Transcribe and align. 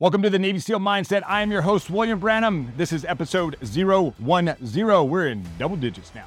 Welcome 0.00 0.22
to 0.22 0.30
the 0.30 0.38
Navy 0.38 0.58
SEAL 0.58 0.78
Mindset. 0.78 1.22
I 1.26 1.42
am 1.42 1.52
your 1.52 1.60
host, 1.60 1.90
William 1.90 2.18
Branham. 2.18 2.72
This 2.78 2.90
is 2.90 3.04
episode 3.04 3.58
010. 3.62 4.14
We're 4.18 5.28
in 5.28 5.46
double 5.58 5.76
digits 5.76 6.14
now. 6.14 6.24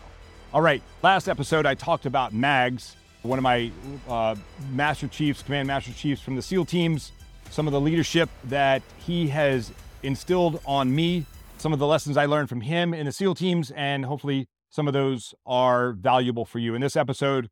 All 0.54 0.62
right, 0.62 0.84
last 1.02 1.28
episode 1.28 1.66
I 1.66 1.74
talked 1.74 2.06
about 2.06 2.34
Mags, 2.34 2.96
one 3.24 3.40
of 3.40 3.42
my 3.42 3.72
uh, 4.08 4.36
Master 4.74 5.08
Chiefs, 5.08 5.42
Command 5.42 5.68
Master 5.68 5.92
Chiefs 5.92 6.22
from 6.22 6.36
the 6.36 6.44
SEAL 6.44 6.66
teams, 6.66 7.14
some 7.50 7.66
of 7.66 7.74
the 7.74 7.82
leadership 7.82 8.30
that 8.44 8.84
he 9.08 9.30
has 9.30 9.72
instilled 10.04 10.62
on 10.68 10.94
me, 10.94 11.26
some 11.58 11.74
of 11.74 11.80
the 11.80 11.88
lessons 11.88 12.16
I 12.16 12.28
learned 12.28 12.50
from 12.50 12.62
him 12.62 12.94
in 12.94 13.08
the 13.08 13.12
SEAL 13.12 13.34
teams, 13.34 13.72
and 13.72 14.06
hopefully 14.06 14.46
some 14.70 14.86
of 14.86 14.94
those 14.94 15.34
are 15.48 15.94
valuable 15.94 16.46
for 16.46 16.60
you. 16.60 16.76
In 16.76 16.82
this 16.82 16.96
episode, 16.96 17.50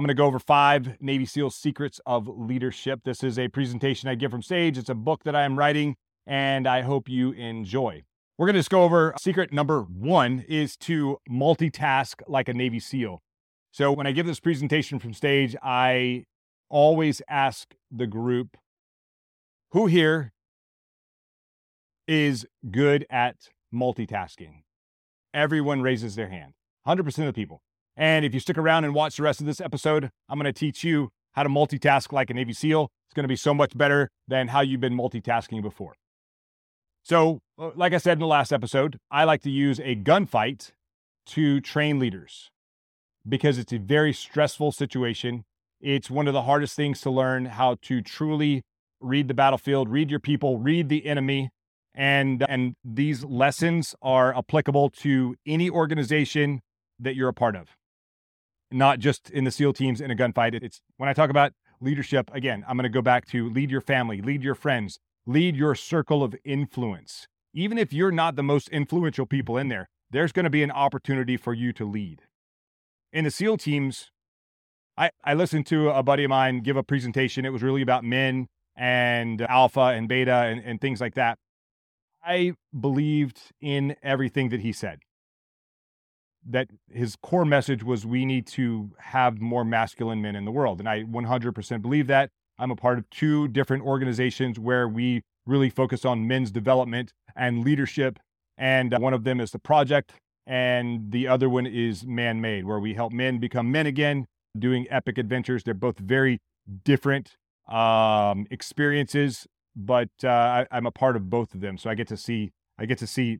I'm 0.00 0.04
going 0.04 0.16
to 0.16 0.18
go 0.18 0.24
over 0.24 0.38
five 0.38 0.98
Navy 0.98 1.26
SEAL 1.26 1.50
secrets 1.50 2.00
of 2.06 2.26
leadership. 2.26 3.00
This 3.04 3.22
is 3.22 3.38
a 3.38 3.48
presentation 3.48 4.08
I 4.08 4.14
give 4.14 4.30
from 4.30 4.40
stage. 4.40 4.78
It's 4.78 4.88
a 4.88 4.94
book 4.94 5.24
that 5.24 5.36
I 5.36 5.42
am 5.42 5.58
writing, 5.58 5.94
and 6.26 6.66
I 6.66 6.80
hope 6.80 7.06
you 7.06 7.32
enjoy. 7.32 8.04
We're 8.38 8.46
going 8.46 8.54
to 8.54 8.60
just 8.60 8.70
go 8.70 8.82
over 8.82 9.12
secret 9.20 9.52
number 9.52 9.82
one 9.82 10.42
is 10.48 10.78
to 10.78 11.18
multitask 11.30 12.22
like 12.26 12.48
a 12.48 12.54
Navy 12.54 12.80
SEAL. 12.80 13.20
So 13.72 13.92
when 13.92 14.06
I 14.06 14.12
give 14.12 14.24
this 14.24 14.40
presentation 14.40 14.98
from 15.00 15.12
stage, 15.12 15.54
I 15.62 16.24
always 16.70 17.20
ask 17.28 17.74
the 17.90 18.06
group 18.06 18.56
who 19.72 19.84
here 19.84 20.32
is 22.08 22.46
good 22.70 23.04
at 23.10 23.50
multitasking. 23.70 24.62
Everyone 25.34 25.82
raises 25.82 26.14
their 26.14 26.30
hand. 26.30 26.54
100% 26.86 27.06
of 27.06 27.26
the 27.26 27.32
people. 27.34 27.60
And 28.00 28.24
if 28.24 28.32
you 28.32 28.40
stick 28.40 28.56
around 28.56 28.84
and 28.84 28.94
watch 28.94 29.18
the 29.18 29.22
rest 29.22 29.40
of 29.40 29.46
this 29.46 29.60
episode, 29.60 30.08
I'm 30.26 30.38
going 30.38 30.50
to 30.50 30.58
teach 30.58 30.82
you 30.82 31.10
how 31.32 31.42
to 31.42 31.50
multitask 31.50 32.10
like 32.12 32.30
a 32.30 32.34
Navy 32.34 32.54
SEAL. 32.54 32.88
It's 33.06 33.14
going 33.14 33.24
to 33.24 33.28
be 33.28 33.36
so 33.36 33.52
much 33.52 33.76
better 33.76 34.08
than 34.26 34.48
how 34.48 34.62
you've 34.62 34.80
been 34.80 34.96
multitasking 34.96 35.60
before. 35.60 35.92
So, 37.04 37.40
uh, 37.58 37.72
like 37.76 37.92
I 37.92 37.98
said 37.98 38.14
in 38.14 38.20
the 38.20 38.26
last 38.26 38.54
episode, 38.54 38.96
I 39.10 39.24
like 39.24 39.42
to 39.42 39.50
use 39.50 39.80
a 39.80 39.96
gunfight 39.96 40.70
to 41.26 41.60
train 41.60 41.98
leaders 41.98 42.50
because 43.28 43.58
it's 43.58 43.72
a 43.74 43.78
very 43.78 44.14
stressful 44.14 44.72
situation. 44.72 45.44
It's 45.78 46.08
one 46.08 46.26
of 46.26 46.32
the 46.32 46.42
hardest 46.42 46.74
things 46.74 47.02
to 47.02 47.10
learn 47.10 47.44
how 47.44 47.76
to 47.82 48.00
truly 48.00 48.62
read 49.02 49.28
the 49.28 49.34
battlefield, 49.34 49.90
read 49.90 50.10
your 50.10 50.20
people, 50.20 50.56
read 50.56 50.88
the 50.88 51.04
enemy. 51.04 51.50
And, 51.94 52.46
and 52.48 52.76
these 52.82 53.24
lessons 53.24 53.94
are 54.00 54.34
applicable 54.34 54.88
to 55.00 55.36
any 55.46 55.68
organization 55.68 56.62
that 56.98 57.14
you're 57.14 57.28
a 57.28 57.34
part 57.34 57.56
of 57.56 57.76
not 58.70 58.98
just 58.98 59.30
in 59.30 59.44
the 59.44 59.50
SEAL 59.50 59.74
teams 59.74 60.00
in 60.00 60.10
a 60.10 60.16
gunfight. 60.16 60.54
It's 60.62 60.80
when 60.96 61.08
I 61.08 61.12
talk 61.12 61.30
about 61.30 61.52
leadership, 61.80 62.30
again, 62.32 62.64
I'm 62.68 62.76
going 62.76 62.84
to 62.84 62.88
go 62.88 63.02
back 63.02 63.26
to 63.28 63.48
lead 63.50 63.70
your 63.70 63.80
family, 63.80 64.20
lead 64.20 64.42
your 64.42 64.54
friends, 64.54 64.98
lead 65.26 65.56
your 65.56 65.74
circle 65.74 66.22
of 66.22 66.34
influence. 66.44 67.26
Even 67.52 67.78
if 67.78 67.92
you're 67.92 68.12
not 68.12 68.36
the 68.36 68.42
most 68.42 68.68
influential 68.68 69.26
people 69.26 69.56
in 69.56 69.68
there, 69.68 69.88
there's 70.10 70.32
going 70.32 70.44
to 70.44 70.50
be 70.50 70.62
an 70.62 70.70
opportunity 70.70 71.36
for 71.36 71.54
you 71.54 71.72
to 71.72 71.84
lead. 71.84 72.22
In 73.12 73.24
the 73.24 73.30
SEAL 73.30 73.58
teams, 73.58 74.10
I, 74.96 75.10
I 75.24 75.34
listened 75.34 75.66
to 75.66 75.90
a 75.90 76.02
buddy 76.02 76.24
of 76.24 76.30
mine 76.30 76.60
give 76.60 76.76
a 76.76 76.82
presentation. 76.82 77.44
It 77.44 77.52
was 77.52 77.62
really 77.62 77.82
about 77.82 78.04
men 78.04 78.48
and 78.76 79.40
alpha 79.42 79.80
and 79.80 80.08
beta 80.08 80.32
and, 80.32 80.60
and 80.60 80.80
things 80.80 81.00
like 81.00 81.14
that. 81.14 81.38
I 82.22 82.52
believed 82.78 83.40
in 83.60 83.96
everything 84.02 84.50
that 84.50 84.60
he 84.60 84.72
said 84.72 85.00
that 86.48 86.68
his 86.90 87.16
core 87.22 87.44
message 87.44 87.82
was 87.82 88.06
we 88.06 88.24
need 88.24 88.46
to 88.46 88.90
have 88.98 89.40
more 89.40 89.64
masculine 89.64 90.22
men 90.22 90.36
in 90.36 90.44
the 90.44 90.50
world. 90.50 90.80
And 90.80 90.88
I 90.88 91.02
100% 91.04 91.82
believe 91.82 92.06
that. 92.06 92.30
I'm 92.58 92.70
a 92.70 92.76
part 92.76 92.98
of 92.98 93.08
two 93.10 93.48
different 93.48 93.84
organizations 93.84 94.58
where 94.58 94.86
we 94.88 95.22
really 95.46 95.70
focus 95.70 96.04
on 96.04 96.26
men's 96.26 96.50
development 96.50 97.12
and 97.36 97.64
leadership. 97.64 98.18
And 98.58 98.96
one 98.98 99.14
of 99.14 99.24
them 99.24 99.40
is 99.40 99.50
the 99.52 99.58
project, 99.58 100.12
and 100.46 101.10
the 101.10 101.26
other 101.26 101.48
one 101.48 101.66
is 101.66 102.04
man 102.04 102.40
made, 102.42 102.66
where 102.66 102.78
we 102.78 102.92
help 102.92 103.12
men 103.12 103.38
become 103.38 103.72
men 103.72 103.86
again, 103.86 104.26
doing 104.58 104.86
epic 104.90 105.16
adventures. 105.16 105.62
They're 105.62 105.72
both 105.72 105.98
very 105.98 106.40
different 106.84 107.36
um, 107.68 108.46
experiences, 108.50 109.46
but 109.74 110.10
uh, 110.22 110.28
I, 110.28 110.66
I'm 110.70 110.86
a 110.86 110.90
part 110.90 111.16
of 111.16 111.30
both 111.30 111.54
of 111.54 111.60
them. 111.60 111.78
So 111.78 111.88
I 111.88 111.94
get 111.94 112.08
to 112.08 112.16
see, 112.18 112.50
I 112.78 112.84
get 112.84 112.98
to 112.98 113.06
see 113.06 113.38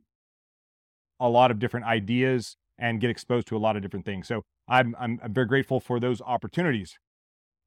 a 1.19 1.29
lot 1.29 1.51
of 1.51 1.59
different 1.59 1.85
ideas 1.85 2.57
and 2.77 2.99
get 2.99 3.09
exposed 3.09 3.47
to 3.47 3.57
a 3.57 3.59
lot 3.59 3.75
of 3.75 3.81
different 3.81 4.05
things. 4.05 4.27
So 4.27 4.43
I'm, 4.67 4.95
I'm, 4.99 5.19
very 5.29 5.47
grateful 5.47 5.79
for 5.79 5.99
those 5.99 6.21
opportunities. 6.21 6.97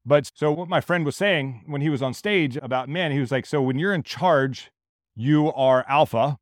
But 0.05 0.29
so 0.35 0.51
what 0.51 0.69
my 0.69 0.81
friend 0.81 1.05
was 1.05 1.15
saying 1.15 1.63
when 1.65 1.81
he 1.81 1.89
was 1.89 2.01
on 2.01 2.13
stage 2.13 2.57
about 2.57 2.89
men, 2.89 3.11
he 3.11 3.19
was 3.19 3.31
like, 3.31 3.45
so 3.45 3.61
when 3.61 3.79
you're 3.79 3.93
in 3.93 4.03
charge, 4.03 4.71
you 5.15 5.51
are 5.53 5.85
alpha. 5.87 6.37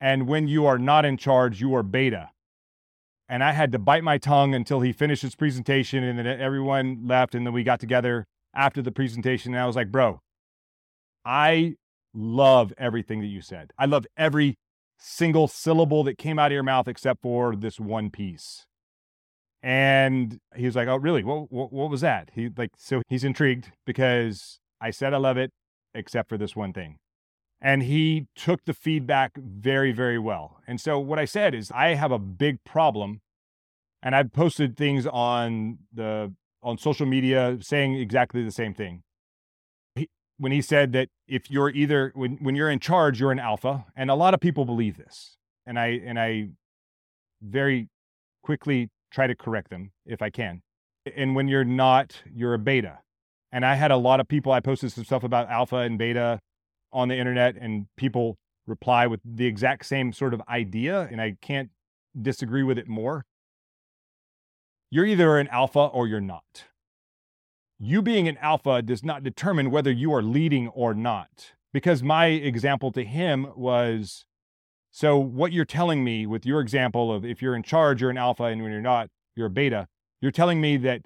And 0.00 0.26
when 0.26 0.48
you 0.48 0.66
are 0.66 0.78
not 0.78 1.04
in 1.04 1.16
charge, 1.16 1.60
you 1.60 1.74
are 1.74 1.82
beta. 1.82 2.30
And 3.28 3.44
I 3.44 3.52
had 3.52 3.72
to 3.72 3.78
bite 3.78 4.02
my 4.02 4.18
tongue 4.18 4.54
until 4.54 4.80
he 4.80 4.92
finished 4.92 5.22
his 5.22 5.34
presentation 5.34 6.02
and 6.02 6.18
then 6.18 6.26
everyone 6.26 7.06
left. 7.06 7.34
And 7.34 7.46
then 7.46 7.52
we 7.52 7.62
got 7.62 7.80
together 7.80 8.26
after 8.54 8.82
the 8.82 8.92
presentation. 8.92 9.54
And 9.54 9.62
I 9.62 9.66
was 9.66 9.76
like, 9.76 9.92
bro, 9.92 10.20
I 11.24 11.76
love 12.14 12.72
everything 12.78 13.20
that 13.20 13.28
you 13.28 13.40
said. 13.40 13.72
I 13.78 13.86
love 13.86 14.06
every 14.16 14.56
single 15.02 15.48
syllable 15.48 16.04
that 16.04 16.16
came 16.16 16.38
out 16.38 16.52
of 16.52 16.54
your 16.54 16.62
mouth 16.62 16.86
except 16.86 17.22
for 17.22 17.56
this 17.56 17.80
one 17.80 18.08
piece. 18.10 18.66
And 19.62 20.38
he 20.56 20.66
was 20.66 20.76
like, 20.76 20.88
"Oh, 20.88 20.96
really? 20.96 21.22
What, 21.22 21.52
what, 21.52 21.72
what 21.72 21.90
was 21.90 22.00
that?" 22.00 22.30
He 22.34 22.48
like 22.56 22.70
so 22.76 23.02
he's 23.08 23.24
intrigued 23.24 23.72
because 23.86 24.58
I 24.80 24.90
said 24.90 25.14
I 25.14 25.18
love 25.18 25.36
it 25.36 25.50
except 25.94 26.28
for 26.28 26.38
this 26.38 26.56
one 26.56 26.72
thing. 26.72 26.98
And 27.60 27.84
he 27.84 28.26
took 28.34 28.64
the 28.64 28.74
feedback 28.74 29.32
very 29.36 29.92
very 29.92 30.18
well. 30.18 30.60
And 30.66 30.80
so 30.80 30.98
what 30.98 31.18
I 31.18 31.24
said 31.24 31.54
is 31.54 31.70
I 31.72 31.94
have 31.94 32.12
a 32.12 32.18
big 32.18 32.64
problem 32.64 33.20
and 34.02 34.16
I've 34.16 34.32
posted 34.32 34.76
things 34.76 35.06
on 35.06 35.78
the 35.92 36.32
on 36.62 36.78
social 36.78 37.06
media 37.06 37.58
saying 37.60 37.94
exactly 37.94 38.44
the 38.44 38.52
same 38.52 38.74
thing 38.74 39.02
when 40.42 40.50
he 40.50 40.60
said 40.60 40.92
that 40.92 41.08
if 41.28 41.52
you're 41.52 41.70
either 41.70 42.10
when, 42.16 42.36
when 42.40 42.56
you're 42.56 42.68
in 42.68 42.80
charge 42.80 43.20
you're 43.20 43.30
an 43.30 43.38
alpha. 43.38 43.84
And 43.94 44.10
a 44.10 44.16
lot 44.16 44.34
of 44.34 44.40
people 44.40 44.64
believe 44.64 44.96
this. 44.96 45.36
And 45.66 45.78
i 45.78 46.00
and 46.04 46.18
i 46.18 46.48
very 47.40 47.88
quickly 48.42 48.90
try 49.12 49.28
to 49.28 49.36
correct 49.36 49.70
them 49.70 49.92
if 50.04 50.20
i 50.20 50.30
can. 50.30 50.62
And 51.16 51.36
when 51.36 51.46
you're 51.46 51.64
not 51.64 52.22
you're 52.34 52.54
a 52.54 52.58
beta. 52.58 52.98
And 53.52 53.64
i 53.64 53.76
had 53.76 53.92
a 53.92 53.96
lot 53.96 54.18
of 54.18 54.26
people 54.26 54.50
i 54.50 54.58
posted 54.58 54.90
some 54.90 55.04
stuff 55.04 55.22
about 55.22 55.48
alpha 55.48 55.76
and 55.76 55.96
beta 55.96 56.40
on 56.92 57.06
the 57.06 57.16
internet 57.16 57.54
and 57.56 57.86
people 57.96 58.36
reply 58.66 59.06
with 59.06 59.20
the 59.24 59.46
exact 59.46 59.86
same 59.86 60.12
sort 60.12 60.34
of 60.34 60.42
idea 60.48 61.08
and 61.10 61.20
i 61.20 61.36
can't 61.40 61.70
disagree 62.20 62.64
with 62.64 62.78
it 62.78 62.88
more. 62.88 63.24
You're 64.90 65.06
either 65.06 65.38
an 65.38 65.48
alpha 65.48 65.86
or 65.86 66.08
you're 66.08 66.20
not 66.20 66.64
you 67.84 68.00
being 68.00 68.28
an 68.28 68.38
alpha 68.38 68.80
does 68.80 69.02
not 69.02 69.24
determine 69.24 69.68
whether 69.72 69.90
you 69.90 70.14
are 70.14 70.22
leading 70.22 70.68
or 70.68 70.94
not. 70.94 71.52
Because 71.72 72.00
my 72.00 72.26
example 72.26 72.92
to 72.92 73.04
him 73.04 73.48
was 73.56 74.24
so, 74.92 75.18
what 75.18 75.52
you're 75.52 75.64
telling 75.64 76.04
me 76.04 76.24
with 76.26 76.46
your 76.46 76.60
example 76.60 77.12
of 77.12 77.24
if 77.24 77.42
you're 77.42 77.56
in 77.56 77.64
charge, 77.64 78.00
you're 78.00 78.10
an 78.10 78.18
alpha, 78.18 78.44
and 78.44 78.62
when 78.62 78.70
you're 78.70 78.80
not, 78.80 79.08
you're 79.34 79.46
a 79.46 79.50
beta, 79.50 79.88
you're 80.20 80.30
telling 80.30 80.60
me 80.60 80.76
that 80.76 81.00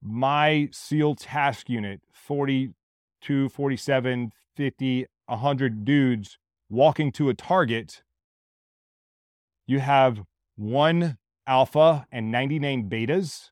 my 0.00 0.68
SEAL 0.70 1.16
task 1.16 1.68
unit, 1.68 2.02
42, 2.12 3.48
47, 3.48 4.30
50, 4.54 5.06
100 5.26 5.84
dudes 5.84 6.38
walking 6.68 7.10
to 7.12 7.28
a 7.28 7.34
target, 7.34 8.02
you 9.66 9.80
have 9.80 10.22
one 10.54 11.16
alpha 11.46 12.06
and 12.12 12.30
99 12.30 12.88
betas 12.88 13.50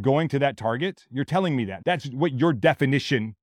going 0.00 0.28
to 0.28 0.38
that 0.38 0.56
target, 0.56 1.04
you're 1.10 1.24
telling 1.24 1.56
me 1.56 1.64
that. 1.66 1.82
That's 1.84 2.06
what 2.06 2.38
your 2.38 2.52
definition 2.52 3.36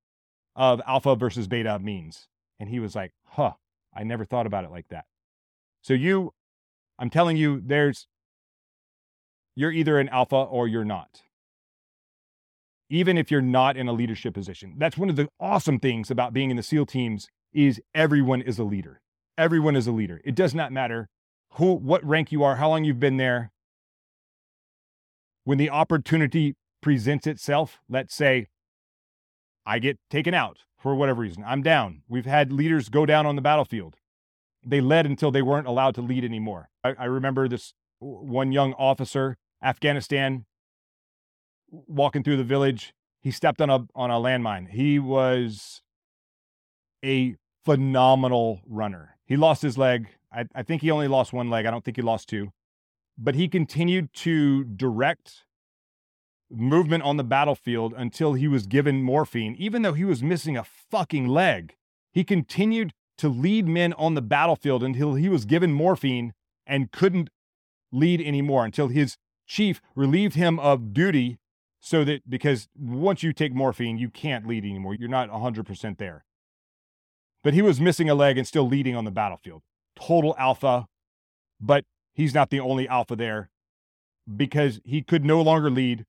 of 0.56 0.82
alpha 0.88 1.16
versus 1.16 1.48
beta 1.48 1.78
means. 1.80 2.28
And 2.60 2.70
he 2.70 2.80
was 2.80 2.96
like, 2.96 3.12
huh, 3.26 3.54
I 3.94 4.04
never 4.04 4.26
thought 4.26 4.48
about 4.48 4.64
it 4.64 4.72
like 4.72 4.88
that. 4.90 5.06
So 5.82 5.94
you, 5.94 6.34
I'm 6.98 7.10
telling 7.10 7.38
you, 7.38 7.62
there's, 7.64 8.08
you're 9.56 9.72
either 9.72 10.00
an 10.00 10.10
alpha 10.10 10.36
or 10.36 10.68
you're 10.68 10.86
not. 10.86 11.22
Even 12.90 13.18
if 13.18 13.30
you're 13.30 13.42
not 13.42 13.76
in 13.76 13.88
a 13.88 13.94
leadership 13.94 14.34
position. 14.34 14.76
That's 14.78 14.98
one 14.98 15.10
of 15.10 15.18
the 15.18 15.28
awesome 15.40 15.80
things 15.80 16.10
about 16.10 16.34
being 16.34 16.50
in 16.50 16.58
the 16.58 16.64
SEAL 16.64 16.86
teams 16.86 17.28
is 17.54 17.82
everyone 17.94 18.42
is 18.42 18.58
a 18.60 18.64
leader. 18.64 19.02
Everyone 19.38 19.76
is 19.76 19.88
a 19.88 19.92
leader. 19.92 20.22
It 20.24 20.36
does 20.36 20.56
not 20.56 20.72
matter 20.72 21.10
who, 21.54 21.74
what 21.74 22.06
rank 22.06 22.32
you 22.32 22.44
are, 22.44 22.56
how 22.56 22.70
long 22.70 22.84
you've 22.84 23.00
been 23.00 23.18
there 23.18 23.52
when 25.48 25.58
the 25.58 25.70
opportunity 25.70 26.58
presents 26.82 27.26
itself, 27.26 27.80
let's 27.88 28.14
say 28.14 28.48
I 29.66 29.80
get 29.80 29.98
taken 30.10 30.34
out 30.34 30.58
for 30.78 30.94
whatever 30.94 31.22
reason, 31.22 31.42
I'm 31.48 31.64
down. 31.64 32.02
We've 32.10 32.26
had 32.26 32.52
leaders 32.52 32.90
go 32.90 33.06
down 33.06 33.26
on 33.26 33.38
the 33.38 33.42
battlefield. 33.42 33.96
They 34.62 34.82
led 34.82 35.06
until 35.06 35.32
they 35.32 35.42
weren't 35.42 35.66
allowed 35.66 35.96
to 35.96 36.02
lead 36.02 36.26
anymore. 36.26 36.68
I, 36.84 36.96
I 37.00 37.06
remember 37.06 37.48
this 37.48 37.74
one 38.00 38.52
young 38.52 38.74
officer, 38.74 39.38
Afghanistan, 39.64 40.44
walking 41.70 42.24
through 42.24 42.36
the 42.36 42.44
village. 42.44 42.94
He 43.22 43.32
stepped 43.32 43.62
on 43.62 43.70
a 43.70 43.86
on 43.96 44.12
a 44.12 44.16
landmine. 44.16 44.68
He 44.68 45.00
was 45.00 45.82
a 47.06 47.38
phenomenal 47.64 48.60
runner. 48.68 49.16
He 49.26 49.38
lost 49.38 49.62
his 49.62 49.78
leg. 49.78 50.10
I, 50.30 50.44
I 50.54 50.64
think 50.64 50.82
he 50.82 50.92
only 50.92 51.08
lost 51.08 51.32
one 51.32 51.50
leg. 51.50 51.66
I 51.66 51.72
don't 51.72 51.86
think 51.86 51.96
he 51.96 52.04
lost 52.04 52.28
two. 52.28 52.52
But 53.18 53.36
he 53.36 53.48
continued 53.48 54.14
to 54.16 54.64
direct 54.64 55.44
movement 56.50 57.04
on 57.04 57.18
the 57.18 57.24
battlefield 57.24 57.94
until 57.98 58.34
he 58.34 58.48
was 58.48 58.68
given 58.68 59.02
morphine, 59.02 59.56
even 59.58 59.82
though 59.82 59.94
he 59.94 60.06
was 60.06 60.24
missing 60.24 60.56
a 60.56 60.64
fucking 60.64 61.28
leg. 61.28 61.76
He 62.14 62.24
continued 62.24 62.94
to 63.18 63.30
lead 63.30 63.68
men 63.68 63.94
on 63.94 64.14
the 64.14 64.22
battlefield 64.22 64.84
until 64.84 65.16
he 65.16 65.30
was 65.30 65.46
given 65.46 65.74
morphine 65.74 66.34
and 66.66 66.92
couldn't 66.92 67.30
lead 67.92 68.22
anymore 68.22 68.66
until 68.66 68.88
his 68.90 69.18
chief 69.46 69.82
relieved 69.96 70.36
him 70.36 70.60
of 70.60 70.94
duty 70.94 71.40
so 71.80 72.04
that 72.04 72.30
because 72.30 72.68
once 72.78 73.24
you 73.24 73.34
take 73.34 73.54
morphine, 73.54 73.98
you 73.98 74.10
can't 74.10 74.48
lead 74.48 74.64
anymore. 74.64 74.94
You're 74.94 75.10
not 75.10 75.30
100% 75.30 75.98
there. 75.98 76.26
But 77.44 77.54
he 77.54 77.62
was 77.62 77.80
missing 77.80 78.10
a 78.10 78.16
leg 78.16 78.38
and 78.38 78.48
still 78.48 78.68
leading 78.68 78.96
on 78.96 79.06
the 79.06 79.12
battlefield. 79.12 79.62
Total 79.96 80.36
alpha, 80.38 80.88
but 81.62 81.86
he's 82.18 82.34
not 82.34 82.50
the 82.50 82.60
only 82.60 82.88
alpha 82.88 83.16
there 83.16 83.50
because 84.36 84.82
he 84.84 85.02
could 85.02 85.24
no 85.24 85.42
longer 85.42 85.70
lead. 85.70 86.06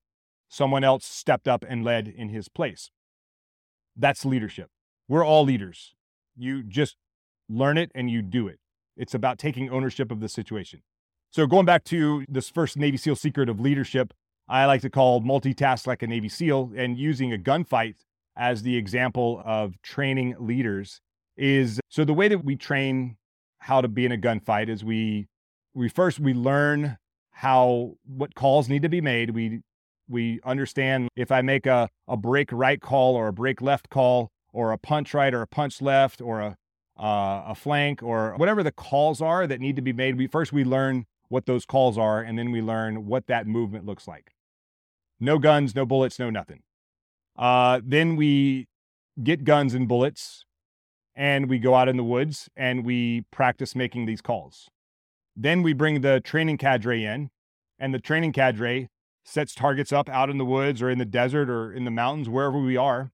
Someone 0.49 0.83
else 0.83 1.05
stepped 1.05 1.47
up 1.47 1.63
and 1.69 1.85
led 1.85 2.07
in 2.07 2.29
his 2.29 2.49
place. 2.49 2.89
That's 3.95 4.25
leadership. 4.25 4.69
We're 5.07 5.23
all 5.23 5.45
leaders. 5.45 5.93
You 6.35 6.63
just 6.63 6.97
learn 7.47 7.77
it 7.77 7.91
and 7.93 8.09
you 8.09 8.23
do 8.23 8.47
it. 8.47 8.59
It's 8.97 9.13
about 9.13 9.37
taking 9.37 9.69
ownership 9.69 10.11
of 10.11 10.19
the 10.19 10.27
situation. 10.27 10.81
So, 11.31 11.45
going 11.45 11.67
back 11.67 11.83
to 11.85 12.25
this 12.27 12.49
first 12.49 12.75
Navy 12.75 12.97
SEAL 12.97 13.15
secret 13.15 13.47
of 13.47 13.59
leadership, 13.59 14.13
I 14.47 14.65
like 14.65 14.81
to 14.81 14.89
call 14.89 15.21
multitask 15.21 15.85
like 15.85 16.01
a 16.01 16.07
Navy 16.07 16.27
SEAL 16.27 16.71
and 16.75 16.97
using 16.97 17.31
a 17.31 17.37
gunfight 17.37 17.95
as 18.35 18.63
the 18.63 18.75
example 18.75 19.43
of 19.45 19.79
training 19.83 20.35
leaders 20.39 21.01
is 21.37 21.79
so 21.89 22.03
the 22.03 22.13
way 22.13 22.27
that 22.27 22.43
we 22.43 22.55
train 22.55 23.17
how 23.59 23.79
to 23.79 23.87
be 23.87 24.05
in 24.05 24.11
a 24.11 24.17
gunfight 24.17 24.69
is 24.69 24.83
we 24.83 25.27
we 25.79 25.87
first 25.87 26.19
we 26.19 26.33
learn 26.33 26.97
how 27.31 27.93
what 28.05 28.35
calls 28.35 28.67
need 28.67 28.81
to 28.81 28.89
be 28.89 28.99
made. 28.99 29.31
We 29.31 29.61
we 30.09 30.41
understand 30.43 31.07
if 31.15 31.31
I 31.31 31.41
make 31.41 31.65
a, 31.65 31.87
a 32.07 32.17
break 32.17 32.51
right 32.51 32.81
call 32.81 33.15
or 33.15 33.29
a 33.29 33.33
break 33.33 33.61
left 33.61 33.89
call 33.89 34.29
or 34.51 34.71
a 34.73 34.77
punch 34.77 35.13
right 35.13 35.33
or 35.33 35.41
a 35.41 35.47
punch 35.47 35.81
left 35.81 36.19
or 36.21 36.41
a 36.41 36.57
uh, 37.01 37.43
a 37.47 37.55
flank 37.55 38.03
or 38.03 38.33
whatever 38.35 38.61
the 38.61 38.73
calls 38.73 39.21
are 39.21 39.47
that 39.47 39.61
need 39.61 39.77
to 39.77 39.81
be 39.81 39.93
made. 39.93 40.17
We 40.17 40.27
first 40.27 40.51
we 40.51 40.65
learn 40.65 41.05
what 41.29 41.45
those 41.45 41.65
calls 41.65 41.97
are, 41.97 42.21
and 42.21 42.37
then 42.37 42.51
we 42.51 42.61
learn 42.61 43.05
what 43.05 43.27
that 43.27 43.47
movement 43.47 43.85
looks 43.85 44.05
like. 44.05 44.33
No 45.17 45.39
guns, 45.39 45.73
no 45.75 45.85
bullets, 45.85 46.19
no 46.19 46.29
nothing. 46.29 46.61
Uh, 47.37 47.79
then 47.85 48.17
we 48.17 48.67
get 49.23 49.45
guns 49.45 49.73
and 49.73 49.87
bullets, 49.87 50.43
and 51.15 51.49
we 51.49 51.57
go 51.57 51.75
out 51.75 51.87
in 51.87 51.95
the 51.95 52.03
woods 52.03 52.49
and 52.57 52.83
we 52.83 53.23
practice 53.31 53.75
making 53.75 54.07
these 54.07 54.21
calls. 54.21 54.69
Then 55.41 55.63
we 55.63 55.71
bring 55.71 56.01
the 56.01 56.19
training 56.19 56.57
cadre 56.57 57.05
in, 57.05 57.29
and 57.79 57.93
the 57.93 57.99
training 57.99 58.33
cadre 58.33 58.89
sets 59.23 59.55
targets 59.55 59.93
up 59.93 60.09
out 60.09 60.29
in 60.29 60.37
the 60.37 60.43
woods 60.43 60.81
or 60.81 60.89
in 60.89 60.97
the 60.97 61.05
desert 61.05 61.49
or 61.49 61.71
in 61.71 61.85
the 61.85 61.91
mountains, 61.91 62.27
wherever 62.27 62.59
we 62.59 62.75
are. 62.75 63.11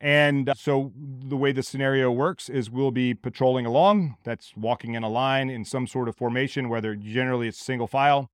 And 0.00 0.48
uh, 0.48 0.54
so 0.54 0.92
the 0.96 1.36
way 1.36 1.52
the 1.52 1.62
scenario 1.62 2.10
works 2.10 2.48
is 2.48 2.68
we'll 2.68 2.90
be 2.90 3.14
patrolling 3.14 3.64
along. 3.64 4.16
That's 4.24 4.56
walking 4.56 4.94
in 4.94 5.04
a 5.04 5.08
line 5.08 5.50
in 5.50 5.64
some 5.64 5.86
sort 5.86 6.08
of 6.08 6.16
formation, 6.16 6.68
whether 6.68 6.96
generally 6.96 7.46
it's 7.46 7.64
single 7.64 7.86
file, 7.86 8.28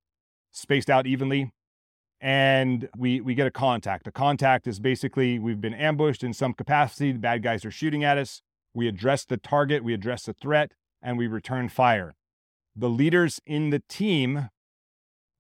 spaced 0.50 0.88
out 0.88 1.06
evenly. 1.06 1.52
And 2.22 2.88
we, 2.96 3.20
we 3.20 3.34
get 3.34 3.46
a 3.46 3.50
contact. 3.50 4.06
A 4.06 4.10
contact 4.10 4.66
is 4.66 4.81
basically 4.81 5.38
we've 5.38 5.60
been 5.60 5.74
ambushed 5.74 6.24
in 6.24 6.32
some 6.32 6.54
capacity. 6.54 7.12
The 7.12 7.19
bad 7.19 7.42
guys 7.42 7.66
are 7.66 7.70
shooting 7.70 8.04
at 8.04 8.16
us. 8.16 8.40
We 8.72 8.88
address 8.88 9.26
the 9.26 9.36
target, 9.36 9.84
we 9.84 9.92
address 9.92 10.24
the 10.24 10.32
threat, 10.32 10.72
and 11.02 11.19
we 11.19 11.26
return 11.26 11.69
fire. 11.69 12.14
The 12.78 12.88
leaders 12.88 13.40
in 13.44 13.70
the 13.70 13.82
team 13.88 14.50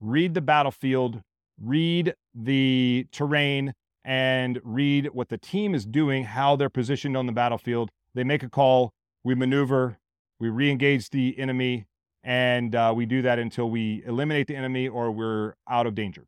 read 0.00 0.34
the 0.34 0.40
battlefield, 0.40 1.22
read 1.62 2.14
the 2.34 3.06
terrain, 3.12 3.74
and 4.04 4.60
read 4.64 5.10
what 5.12 5.28
the 5.28 5.38
team 5.38 5.72
is 5.72 5.86
doing, 5.86 6.24
how 6.24 6.56
they're 6.56 6.68
positioned 6.68 7.16
on 7.16 7.26
the 7.26 7.32
battlefield. 7.32 7.90
They 8.12 8.24
make 8.24 8.42
a 8.42 8.48
call, 8.48 8.92
we 9.22 9.36
maneuver, 9.36 9.98
we 10.40 10.48
re 10.48 10.68
engage 10.68 11.10
the 11.10 11.38
enemy, 11.38 11.86
and 12.24 12.74
uh, 12.74 12.92
we 12.96 13.06
do 13.06 13.22
that 13.22 13.38
until 13.38 13.70
we 13.70 14.02
eliminate 14.04 14.48
the 14.48 14.56
enemy 14.56 14.88
or 14.88 15.12
we're 15.12 15.54
out 15.70 15.86
of 15.86 15.94
danger. 15.94 16.26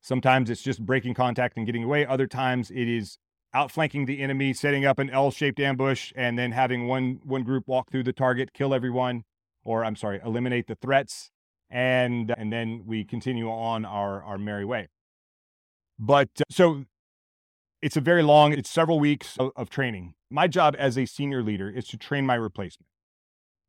Sometimes 0.00 0.50
it's 0.50 0.62
just 0.62 0.86
breaking 0.86 1.14
contact 1.14 1.56
and 1.56 1.66
getting 1.66 1.82
away. 1.82 2.06
Other 2.06 2.28
times 2.28 2.70
it 2.70 2.86
is 2.86 3.18
outflanking 3.52 4.06
the 4.06 4.22
enemy, 4.22 4.52
setting 4.52 4.84
up 4.84 5.00
an 5.00 5.10
L-shaped 5.10 5.58
ambush, 5.58 6.12
and 6.14 6.38
then 6.38 6.52
having 6.52 6.86
one 6.86 7.18
one 7.24 7.42
group 7.42 7.66
walk 7.66 7.90
through 7.90 8.04
the 8.04 8.12
target, 8.12 8.52
kill 8.52 8.72
everyone, 8.72 9.24
or 9.64 9.84
I'm 9.84 9.96
sorry, 9.96 10.20
eliminate 10.24 10.66
the 10.66 10.76
threats, 10.76 11.30
and 11.70 12.34
and 12.36 12.52
then 12.52 12.84
we 12.86 13.04
continue 13.04 13.48
on 13.50 13.84
our 13.84 14.22
our 14.22 14.38
merry 14.38 14.64
way. 14.64 14.88
But 15.98 16.30
uh, 16.40 16.44
so 16.50 16.84
it's 17.84 17.96
a 17.96 18.00
very 18.00 18.22
long, 18.22 18.52
it's 18.52 18.70
several 18.70 18.98
weeks 18.98 19.36
of, 19.38 19.50
of 19.56 19.68
training. 19.68 20.14
My 20.30 20.48
job 20.48 20.74
as 20.78 20.96
a 20.96 21.04
senior 21.04 21.42
leader 21.42 21.68
is 21.68 21.86
to 21.88 21.98
train 21.98 22.24
my 22.24 22.34
replacement. 22.34 22.88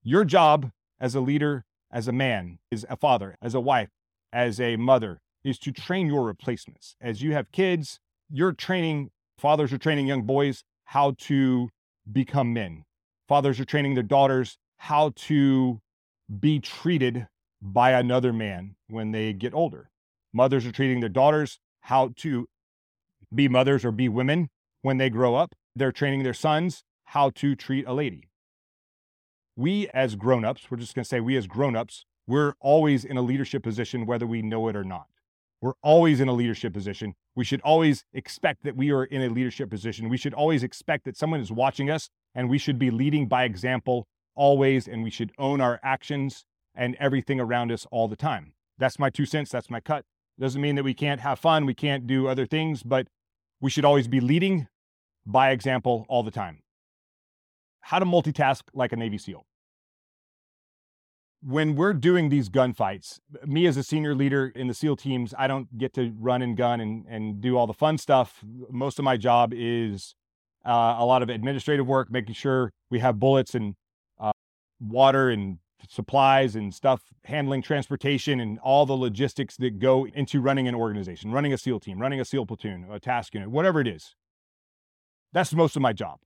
Your 0.03 0.23
job 0.23 0.71
as 0.99 1.15
a 1.15 1.19
leader, 1.19 1.65
as 1.91 2.07
a 2.07 2.13
man, 2.13 2.59
as 2.71 2.85
a 2.89 2.95
father, 2.95 3.37
as 3.41 3.53
a 3.53 3.59
wife, 3.59 3.89
as 4.31 4.59
a 4.59 4.77
mother, 4.77 5.19
is 5.43 5.59
to 5.59 5.71
train 5.73 6.07
your 6.07 6.23
replacements. 6.23 6.95
As 7.01 7.21
you 7.21 7.33
have 7.33 7.51
kids, 7.51 7.99
you're 8.29 8.53
training, 8.53 9.11
fathers 9.37 9.73
are 9.73 9.77
training 9.77 10.07
young 10.07 10.23
boys 10.23 10.63
how 10.85 11.15
to 11.19 11.69
become 12.09 12.53
men. 12.53 12.85
Fathers 13.27 13.59
are 13.59 13.65
training 13.65 13.95
their 13.95 14.03
daughters 14.03 14.57
how 14.77 15.11
to 15.15 15.81
be 16.39 16.59
treated 16.59 17.27
by 17.61 17.91
another 17.91 18.33
man 18.33 18.75
when 18.87 19.11
they 19.11 19.33
get 19.33 19.53
older. 19.53 19.89
Mothers 20.33 20.65
are 20.65 20.71
treating 20.71 20.99
their 20.99 21.09
daughters 21.09 21.59
how 21.81 22.11
to 22.17 22.47
be 23.33 23.47
mothers 23.47 23.85
or 23.85 23.91
be 23.91 24.09
women 24.09 24.49
when 24.81 24.97
they 24.97 25.09
grow 25.09 25.35
up. 25.35 25.55
They're 25.75 25.91
training 25.91 26.23
their 26.23 26.33
sons 26.33 26.83
how 27.05 27.29
to 27.31 27.55
treat 27.55 27.87
a 27.87 27.93
lady. 27.93 28.29
We 29.55 29.87
as 29.93 30.15
grown-ups, 30.15 30.69
we're 30.69 30.77
just 30.77 30.95
going 30.95 31.03
to 31.03 31.07
say 31.07 31.19
we 31.19 31.37
as 31.37 31.47
grown-ups, 31.47 32.05
we're 32.27 32.53
always 32.59 33.05
in 33.05 33.17
a 33.17 33.21
leadership 33.21 33.63
position 33.63 34.05
whether 34.05 34.27
we 34.27 34.41
know 34.41 34.67
it 34.67 34.75
or 34.75 34.83
not. 34.83 35.05
We're 35.61 35.73
always 35.81 36.19
in 36.19 36.27
a 36.27 36.33
leadership 36.33 36.73
position. 36.73 37.15
We 37.35 37.45
should 37.45 37.61
always 37.61 38.03
expect 38.13 38.63
that 38.63 38.75
we 38.75 38.91
are 38.91 39.05
in 39.05 39.21
a 39.21 39.29
leadership 39.29 39.69
position. 39.69 40.09
We 40.09 40.17
should 40.17 40.33
always 40.33 40.63
expect 40.63 41.05
that 41.05 41.17
someone 41.17 41.39
is 41.39 41.51
watching 41.51 41.89
us 41.89 42.09
and 42.33 42.49
we 42.49 42.57
should 42.57 42.77
be 42.77 42.91
leading 42.91 43.27
by 43.27 43.45
example 43.45 44.07
always 44.35 44.87
and 44.87 45.03
we 45.03 45.09
should 45.09 45.31
own 45.37 45.61
our 45.61 45.79
actions 45.83 46.45
and 46.75 46.95
everything 46.99 47.39
around 47.39 47.71
us 47.71 47.87
all 47.91 48.07
the 48.07 48.15
time. 48.15 48.53
That's 48.77 48.99
my 48.99 49.09
two 49.09 49.25
cents. 49.25 49.51
That's 49.51 49.69
my 49.69 49.79
cut. 49.79 50.05
Doesn't 50.39 50.61
mean 50.61 50.75
that 50.75 50.83
we 50.83 50.93
can't 50.93 51.21
have 51.21 51.39
fun, 51.39 51.65
we 51.65 51.73
can't 51.73 52.05
do 52.07 52.27
other 52.27 52.45
things, 52.45 52.83
but 52.83 53.07
we 53.61 53.69
should 53.69 53.85
always 53.85 54.07
be 54.07 54.19
leading 54.19 54.67
by 55.25 55.51
example 55.51 56.05
all 56.09 56.23
the 56.23 56.31
time. 56.31 56.61
How 57.79 57.99
to 57.99 58.05
multitask 58.05 58.63
like 58.73 58.91
a 58.91 58.97
Navy 58.97 59.17
SEAL. 59.17 59.45
When 61.41 61.75
we're 61.75 61.93
doing 61.93 62.29
these 62.29 62.49
gunfights, 62.49 63.19
me 63.45 63.67
as 63.67 63.77
a 63.77 63.83
senior 63.83 64.15
leader 64.15 64.51
in 64.55 64.67
the 64.67 64.73
SEAL 64.73 64.97
teams, 64.97 65.33
I 65.37 65.47
don't 65.47 65.77
get 65.77 65.93
to 65.93 66.11
run 66.19 66.41
and 66.41 66.57
gun 66.57 66.81
and, 66.81 67.05
and 67.07 67.39
do 67.39 67.55
all 67.55 67.67
the 67.67 67.73
fun 67.73 67.97
stuff. 67.97 68.43
Most 68.69 68.97
of 68.99 69.05
my 69.05 69.15
job 69.15 69.53
is 69.55 70.15
uh, 70.65 70.95
a 70.97 71.05
lot 71.05 71.21
of 71.21 71.29
administrative 71.29 71.85
work, 71.85 72.11
making 72.11 72.33
sure 72.33 72.73
we 72.89 72.99
have 72.99 73.19
bullets 73.19 73.53
and 73.53 73.75
water 74.79 75.29
and 75.29 75.59
supplies 75.89 76.55
and 76.55 76.73
stuff, 76.73 77.01
handling 77.25 77.61
transportation 77.61 78.39
and 78.39 78.59
all 78.59 78.85
the 78.85 78.93
logistics 78.93 79.55
that 79.57 79.79
go 79.79 80.05
into 80.07 80.41
running 80.41 80.67
an 80.67 80.75
organization, 80.75 81.31
running 81.31 81.53
a 81.53 81.57
SEAL 81.57 81.79
team, 81.79 81.99
running 81.99 82.19
a 82.19 82.25
SEAL 82.25 82.45
platoon, 82.45 82.85
a 82.91 82.99
task 82.99 83.33
unit, 83.33 83.49
whatever 83.49 83.79
it 83.79 83.87
is. 83.87 84.15
That's 85.33 85.53
most 85.53 85.75
of 85.75 85.81
my 85.81 85.93
job. 85.93 86.19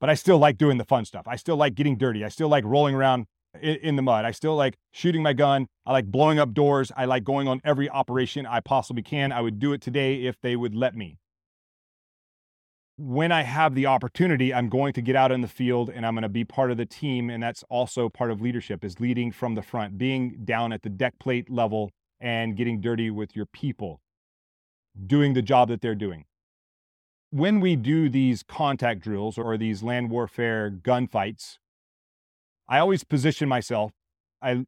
But 0.00 0.10
I 0.10 0.14
still 0.14 0.38
like 0.38 0.58
doing 0.58 0.78
the 0.78 0.84
fun 0.84 1.04
stuff. 1.04 1.26
I 1.26 1.36
still 1.36 1.56
like 1.56 1.74
getting 1.74 1.96
dirty. 1.96 2.24
I 2.24 2.28
still 2.28 2.48
like 2.48 2.64
rolling 2.64 2.94
around 2.94 3.26
in, 3.60 3.96
the 3.96 4.02
mud. 4.02 4.24
I 4.24 4.30
still 4.30 4.54
like 4.54 4.76
shooting 4.92 5.22
my 5.22 5.32
gun. 5.32 5.66
I 5.86 5.92
like 5.92 6.06
blowing 6.06 6.38
up 6.38 6.52
doors. 6.52 6.92
I 6.96 7.06
like 7.06 7.24
going 7.24 7.48
on 7.48 7.60
every 7.64 7.88
operation 7.88 8.46
I 8.46 8.60
possibly 8.60 9.02
can. 9.02 9.32
I 9.32 9.40
would 9.40 9.58
do 9.58 9.72
it 9.72 9.80
today 9.80 10.26
if 10.26 10.40
they 10.40 10.54
would 10.54 10.74
let 10.74 10.94
me 10.94 11.18
when 12.98 13.30
I 13.30 13.42
have 13.42 13.74
the 13.74 13.86
opportunity, 13.86 14.54
I'm 14.54 14.68
going 14.68 14.94
to 14.94 15.02
get 15.02 15.16
out 15.16 15.30
in 15.30 15.42
the 15.42 15.48
field 15.48 15.90
and 15.90 16.06
I'm 16.06 16.14
going 16.14 16.22
to 16.22 16.28
be 16.28 16.44
part 16.44 16.70
of 16.70 16.78
the 16.78 16.86
team. 16.86 17.28
And 17.28 17.42
that's 17.42 17.62
also 17.68 18.08
part 18.08 18.30
of 18.30 18.40
leadership 18.40 18.84
is 18.84 18.98
leading 19.00 19.32
from 19.32 19.54
the 19.54 19.62
front, 19.62 19.98
being 19.98 20.38
down 20.44 20.72
at 20.72 20.82
the 20.82 20.88
deck 20.88 21.18
plate 21.18 21.50
level 21.50 21.90
and 22.20 22.56
getting 22.56 22.80
dirty 22.80 23.10
with 23.10 23.36
your 23.36 23.46
people, 23.46 24.00
doing 25.06 25.34
the 25.34 25.42
job 25.42 25.68
that 25.68 25.82
they're 25.82 25.94
doing. 25.94 26.24
When 27.30 27.60
we 27.60 27.76
do 27.76 28.08
these 28.08 28.42
contact 28.42 29.00
drills 29.00 29.36
or 29.36 29.58
these 29.58 29.82
land 29.82 30.10
warfare 30.10 30.70
gunfights, 30.70 31.58
I 32.66 32.78
always 32.78 33.04
position 33.04 33.48
myself. 33.48 33.92
I 34.40 34.64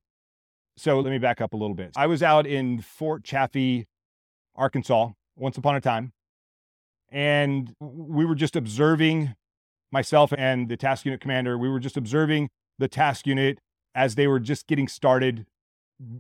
so 0.77 1.01
let 1.01 1.11
me 1.11 1.19
back 1.19 1.41
up 1.41 1.55
a 1.55 1.57
little 1.57 1.75
bit. 1.75 1.93
I 1.97 2.07
was 2.07 2.23
out 2.23 2.47
in 2.47 2.83
Fort 2.83 3.25
Chaffee, 3.25 3.89
Arkansas, 4.55 5.11
once 5.35 5.57
upon 5.57 5.75
a 5.75 5.81
time 5.81 6.13
and 7.11 7.75
we 7.81 8.25
were 8.25 8.35
just 8.35 8.57
observing 8.57 9.35
myself 9.91 10.33
and 10.37 10.69
the 10.69 10.77
task 10.77 11.05
unit 11.05 11.21
commander, 11.21 11.57
we 11.57 11.69
were 11.69 11.81
just 11.81 11.97
observing 11.97 12.51
the 12.79 12.89
task 12.89 13.27
unit 13.27 13.59
as 13.95 14.15
they 14.15 14.27
were 14.27 14.41
just 14.41 14.67
getting 14.67 14.87
started, 14.87 15.47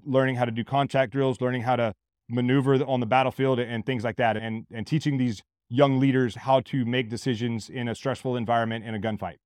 learning 0.04 0.37
how 0.37 0.45
to 0.45 0.50
do 0.50 0.64
contact 0.64 1.12
drills, 1.12 1.40
learning 1.40 1.62
how 1.62 1.76
to 1.76 1.95
maneuver 2.28 2.83
on 2.85 3.00
the 3.00 3.07
battlefield 3.07 3.59
and 3.59 3.87
things 3.87 4.04
like 4.04 4.16
that, 4.16 4.37
and, 4.37 4.66
and 4.73 4.87
teaching 4.87 5.18
these 5.18 5.42
young 5.68 5.99
leaders 5.99 6.35
how 6.35 6.61
to 6.61 6.85
make 6.85 7.09
decisions 7.09 7.68
in 7.68 7.88
a 7.88 7.95
stressful 7.95 8.37
environment 8.37 8.85
in 8.85 8.95
a 8.95 8.99
gunfight. 8.99 9.37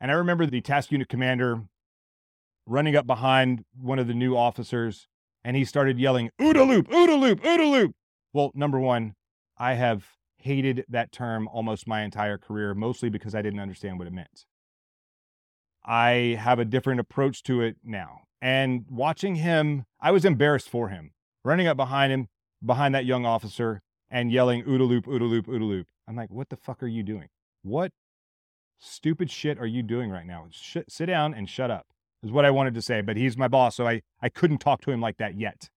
And 0.00 0.10
I 0.10 0.14
remember 0.14 0.46
the 0.46 0.60
task 0.60 0.92
unit 0.92 1.08
commander 1.08 1.62
running 2.66 2.94
up 2.94 3.06
behind 3.06 3.64
one 3.76 3.98
of 3.98 4.06
the 4.06 4.14
new 4.14 4.36
officers 4.36 5.08
and 5.44 5.56
he 5.56 5.64
started 5.64 5.98
yelling, 5.98 6.30
OODA 6.40 6.66
loop, 6.66 6.88
OODA 6.88 7.18
loop, 7.18 7.42
OODA 7.42 7.70
loop. 7.70 7.92
Well, 8.32 8.52
number 8.54 8.78
one, 8.78 9.14
I 9.56 9.74
have 9.74 10.06
hated 10.38 10.84
that 10.88 11.12
term 11.12 11.48
almost 11.48 11.86
my 11.86 12.02
entire 12.02 12.38
career, 12.38 12.74
mostly 12.74 13.08
because 13.08 13.34
I 13.34 13.42
didn't 13.42 13.60
understand 13.60 13.98
what 13.98 14.08
it 14.08 14.12
meant. 14.12 14.46
I 15.84 16.38
have 16.40 16.58
a 16.58 16.64
different 16.64 17.00
approach 17.00 17.42
to 17.44 17.60
it 17.60 17.76
now. 17.84 18.20
And 18.40 18.84
watching 18.90 19.36
him, 19.36 19.84
I 20.00 20.10
was 20.10 20.24
embarrassed 20.24 20.68
for 20.68 20.88
him, 20.88 21.12
running 21.44 21.66
up 21.66 21.76
behind 21.76 22.12
him, 22.12 22.28
behind 22.64 22.94
that 22.94 23.04
young 23.04 23.24
officer, 23.24 23.80
and 24.10 24.30
yelling, 24.30 24.64
OODA 24.64 24.88
loop, 24.88 25.06
OODA 25.06 25.28
loop, 25.28 25.46
OODA 25.46 25.68
loop. 25.68 25.86
I'm 26.06 26.16
like, 26.16 26.30
what 26.30 26.48
the 26.48 26.56
fuck 26.56 26.82
are 26.82 26.88
you 26.88 27.02
doing? 27.02 27.28
What 27.62 27.92
stupid 28.78 29.30
shit 29.30 29.58
are 29.58 29.66
you 29.66 29.82
doing 29.82 30.10
right 30.10 30.26
now? 30.26 30.46
Sh- 30.50 30.78
sit 30.88 31.06
down 31.06 31.34
and 31.34 31.48
shut 31.48 31.70
up, 31.70 31.86
is 32.22 32.30
what 32.30 32.44
I 32.44 32.50
wanted 32.50 32.74
to 32.74 32.82
say. 32.82 33.00
But 33.00 33.16
he's 33.16 33.36
my 33.36 33.48
boss, 33.48 33.76
so 33.76 33.86
I, 33.86 34.02
I 34.22 34.28
couldn't 34.28 34.58
talk 34.58 34.80
to 34.82 34.90
him 34.90 35.00
like 35.00 35.16
that 35.18 35.36
yet. 35.36 35.68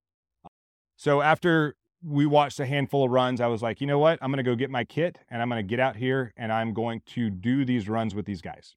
So 0.96 1.22
after 1.22 1.75
we 2.03 2.25
watched 2.25 2.60
a 2.60 2.65
handful 2.65 3.03
of 3.03 3.12
runs, 3.12 3.41
I 3.41 3.48
was 3.48 3.62
like, 3.62 3.81
you 3.81 3.88
know 3.88 4.00
what? 4.00 4.20
I'm 4.22 4.31
going 4.31 4.43
to 4.43 4.50
go 4.50 4.55
get 4.55 4.70
my 4.70 4.84
kit 4.84 5.20
and 5.29 5.41
I'm 5.41 5.50
going 5.50 5.63
to 5.63 5.67
get 5.67 5.79
out 5.79 5.96
here 5.96 6.34
and 6.36 6.51
I'm 6.51 6.74
going 6.74 7.01
to 7.08 7.29
do 7.29 7.63
these 7.65 7.88
runs 7.88 8.15
with 8.15 8.25
these 8.25 8.41
guys. 8.41 8.75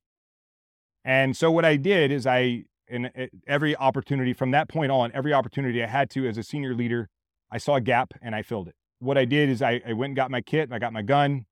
And 1.04 1.36
so 1.36 1.50
what 1.50 1.64
I 1.64 1.76
did 1.76 2.10
is 2.10 2.26
I, 2.26 2.64
in 2.88 3.10
eh, 3.14 3.28
every 3.46 3.76
opportunity 3.76 4.32
from 4.32 4.50
that 4.52 4.68
point 4.68 4.90
on, 4.90 5.10
every 5.14 5.32
opportunity 5.32 5.82
I 5.82 5.86
had 5.86 6.10
to 6.10 6.26
as 6.26 6.38
a 6.38 6.42
senior 6.42 6.74
leader, 6.74 7.08
I 7.50 7.58
saw 7.58 7.76
a 7.76 7.80
gap 7.80 8.12
and 8.20 8.34
I 8.34 8.42
filled 8.42 8.68
it. 8.68 8.74
What 8.98 9.18
I 9.18 9.24
did 9.24 9.48
is 9.48 9.62
I, 9.62 9.80
I 9.86 9.92
went 9.92 10.10
and 10.10 10.16
got 10.16 10.30
my 10.30 10.40
kit, 10.40 10.70
I 10.72 10.78
got 10.78 10.92
my 10.92 11.02
gun, 11.02 11.46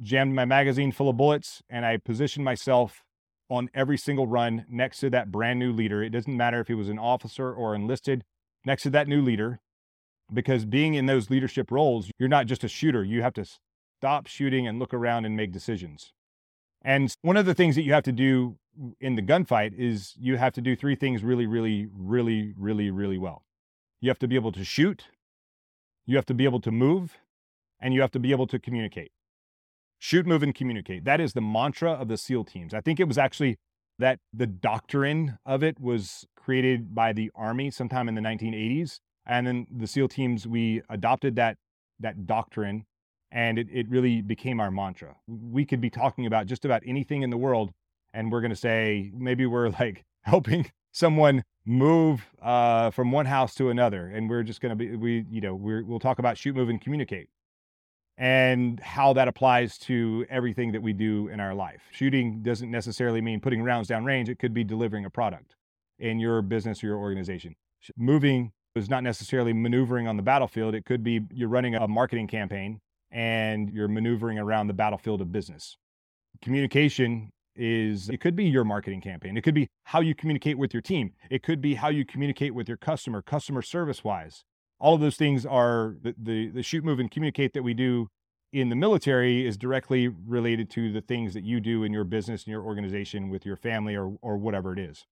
jammed 0.00 0.34
my 0.34 0.44
magazine 0.44 0.92
full 0.92 1.08
of 1.08 1.16
bullets, 1.16 1.62
and 1.68 1.86
I 1.86 1.96
positioned 1.96 2.44
myself 2.44 3.02
on 3.48 3.68
every 3.74 3.98
single 3.98 4.26
run 4.26 4.64
next 4.68 5.00
to 5.00 5.10
that 5.10 5.30
brand 5.30 5.58
new 5.58 5.72
leader. 5.72 6.02
It 6.02 6.10
doesn't 6.10 6.36
matter 6.36 6.60
if 6.60 6.68
he 6.68 6.74
was 6.74 6.88
an 6.88 6.98
officer 6.98 7.52
or 7.52 7.74
enlisted, 7.74 8.24
next 8.64 8.82
to 8.84 8.90
that 8.90 9.08
new 9.08 9.22
leader, 9.22 9.60
because 10.32 10.64
being 10.64 10.94
in 10.94 11.06
those 11.06 11.30
leadership 11.30 11.70
roles, 11.70 12.10
you're 12.18 12.28
not 12.28 12.46
just 12.46 12.64
a 12.64 12.68
shooter. 12.68 13.04
You 13.04 13.22
have 13.22 13.34
to 13.34 13.44
stop 14.00 14.26
shooting 14.26 14.66
and 14.66 14.78
look 14.78 14.94
around 14.94 15.24
and 15.24 15.36
make 15.36 15.52
decisions. 15.52 16.12
And 16.82 17.14
one 17.22 17.36
of 17.36 17.46
the 17.46 17.54
things 17.54 17.76
that 17.76 17.82
you 17.82 17.92
have 17.92 18.04
to 18.04 18.12
do 18.12 18.56
in 19.00 19.14
the 19.14 19.22
gunfight 19.22 19.72
is 19.76 20.14
you 20.18 20.36
have 20.36 20.52
to 20.54 20.60
do 20.60 20.76
three 20.76 20.96
things 20.96 21.22
really, 21.22 21.46
really, 21.46 21.88
really, 21.94 22.52
really, 22.56 22.90
really 22.90 23.18
well. 23.18 23.42
You 24.00 24.10
have 24.10 24.18
to 24.18 24.28
be 24.28 24.34
able 24.34 24.52
to 24.52 24.64
shoot, 24.64 25.04
you 26.04 26.16
have 26.16 26.26
to 26.26 26.34
be 26.34 26.44
able 26.44 26.60
to 26.60 26.70
move, 26.70 27.16
and 27.80 27.94
you 27.94 28.00
have 28.00 28.10
to 28.12 28.18
be 28.18 28.32
able 28.32 28.46
to 28.48 28.58
communicate. 28.58 29.12
Shoot, 29.98 30.26
move, 30.26 30.42
and 30.42 30.54
communicate. 30.54 31.04
That 31.04 31.20
is 31.20 31.32
the 31.32 31.40
mantra 31.40 31.92
of 31.92 32.08
the 32.08 32.18
SEAL 32.18 32.44
teams. 32.44 32.74
I 32.74 32.82
think 32.82 33.00
it 33.00 33.08
was 33.08 33.16
actually 33.16 33.56
that 33.98 34.18
the 34.32 34.46
doctrine 34.46 35.38
of 35.46 35.62
it 35.62 35.80
was 35.80 36.26
created 36.36 36.94
by 36.94 37.12
the 37.12 37.30
Army 37.34 37.70
sometime 37.70 38.08
in 38.08 38.14
the 38.14 38.20
1980s. 38.20 38.98
And 39.26 39.46
then 39.46 39.66
the 39.74 39.86
SEAL 39.86 40.08
teams, 40.08 40.46
we 40.46 40.82
adopted 40.88 41.36
that, 41.36 41.56
that 42.00 42.26
doctrine 42.26 42.84
and 43.34 43.58
it, 43.58 43.66
it 43.70 43.90
really 43.90 44.22
became 44.22 44.60
our 44.60 44.70
mantra. 44.70 45.16
We 45.26 45.66
could 45.66 45.80
be 45.80 45.90
talking 45.90 46.24
about 46.24 46.46
just 46.46 46.64
about 46.64 46.82
anything 46.86 47.22
in 47.22 47.30
the 47.30 47.36
world, 47.36 47.72
and 48.14 48.30
we're 48.30 48.40
going 48.40 48.50
to 48.50 48.56
say 48.56 49.10
maybe 49.12 49.44
we're 49.44 49.68
like 49.80 50.04
helping 50.22 50.70
someone 50.92 51.42
move 51.66 52.24
uh, 52.40 52.90
from 52.90 53.10
one 53.10 53.26
house 53.26 53.54
to 53.56 53.68
another, 53.68 54.06
and 54.06 54.30
we're 54.30 54.44
just 54.44 54.60
going 54.60 54.70
to 54.70 54.76
be 54.76 54.96
we 54.96 55.26
you 55.28 55.40
know 55.40 55.54
we 55.54 55.82
we'll 55.82 55.98
talk 55.98 56.18
about 56.18 56.38
shoot, 56.38 56.54
move, 56.54 56.68
and 56.68 56.80
communicate, 56.80 57.28
and 58.16 58.78
how 58.80 59.12
that 59.12 59.26
applies 59.26 59.76
to 59.78 60.24
everything 60.30 60.70
that 60.72 60.80
we 60.82 60.92
do 60.92 61.26
in 61.28 61.40
our 61.40 61.54
life. 61.54 61.82
Shooting 61.90 62.40
doesn't 62.40 62.70
necessarily 62.70 63.20
mean 63.20 63.40
putting 63.40 63.64
rounds 63.64 63.88
down 63.88 64.04
range; 64.04 64.28
it 64.28 64.38
could 64.38 64.54
be 64.54 64.62
delivering 64.62 65.04
a 65.04 65.10
product 65.10 65.56
in 65.98 66.20
your 66.20 66.40
business 66.40 66.84
or 66.84 66.86
your 66.86 66.98
organization. 66.98 67.56
Moving 67.96 68.52
is 68.74 68.90
not 68.90 69.02
necessarily 69.02 69.52
maneuvering 69.52 70.08
on 70.08 70.16
the 70.16 70.22
battlefield. 70.22 70.74
It 70.74 70.84
could 70.84 71.02
be 71.02 71.20
you're 71.32 71.48
running 71.48 71.74
a 71.74 71.86
marketing 71.86 72.26
campaign 72.26 72.80
and 73.10 73.70
you're 73.70 73.88
maneuvering 73.88 74.38
around 74.38 74.66
the 74.66 74.74
battlefield 74.74 75.20
of 75.20 75.30
business. 75.30 75.76
Communication 76.42 77.30
is 77.54 78.08
it 78.08 78.20
could 78.20 78.34
be 78.34 78.44
your 78.44 78.64
marketing 78.64 79.00
campaign. 79.00 79.36
It 79.36 79.42
could 79.42 79.54
be 79.54 79.68
how 79.84 80.00
you 80.00 80.14
communicate 80.14 80.58
with 80.58 80.74
your 80.74 80.82
team. 80.82 81.12
It 81.30 81.44
could 81.44 81.60
be 81.60 81.74
how 81.74 81.88
you 81.88 82.04
communicate 82.04 82.52
with 82.52 82.66
your 82.66 82.76
customer, 82.76 83.22
customer 83.22 83.62
service 83.62 84.02
wise. 84.02 84.42
All 84.80 84.96
of 84.96 85.00
those 85.00 85.16
things 85.16 85.46
are 85.46 85.94
the, 86.02 86.14
the, 86.20 86.48
the 86.48 86.62
shoot, 86.64 86.84
move, 86.84 86.98
and 86.98 87.10
communicate 87.10 87.52
that 87.52 87.62
we 87.62 87.74
do 87.74 88.08
in 88.52 88.70
the 88.70 88.76
military 88.76 89.46
is 89.46 89.56
directly 89.56 90.08
related 90.08 90.68
to 90.70 90.92
the 90.92 91.00
things 91.00 91.32
that 91.34 91.44
you 91.44 91.60
do 91.60 91.84
in 91.84 91.92
your 91.92 92.04
business 92.04 92.44
and 92.44 92.50
your 92.50 92.62
organization 92.62 93.28
with 93.28 93.46
your 93.46 93.56
family 93.56 93.94
or, 93.94 94.16
or 94.20 94.36
whatever 94.36 94.72
it 94.72 94.78
is. 94.80 95.04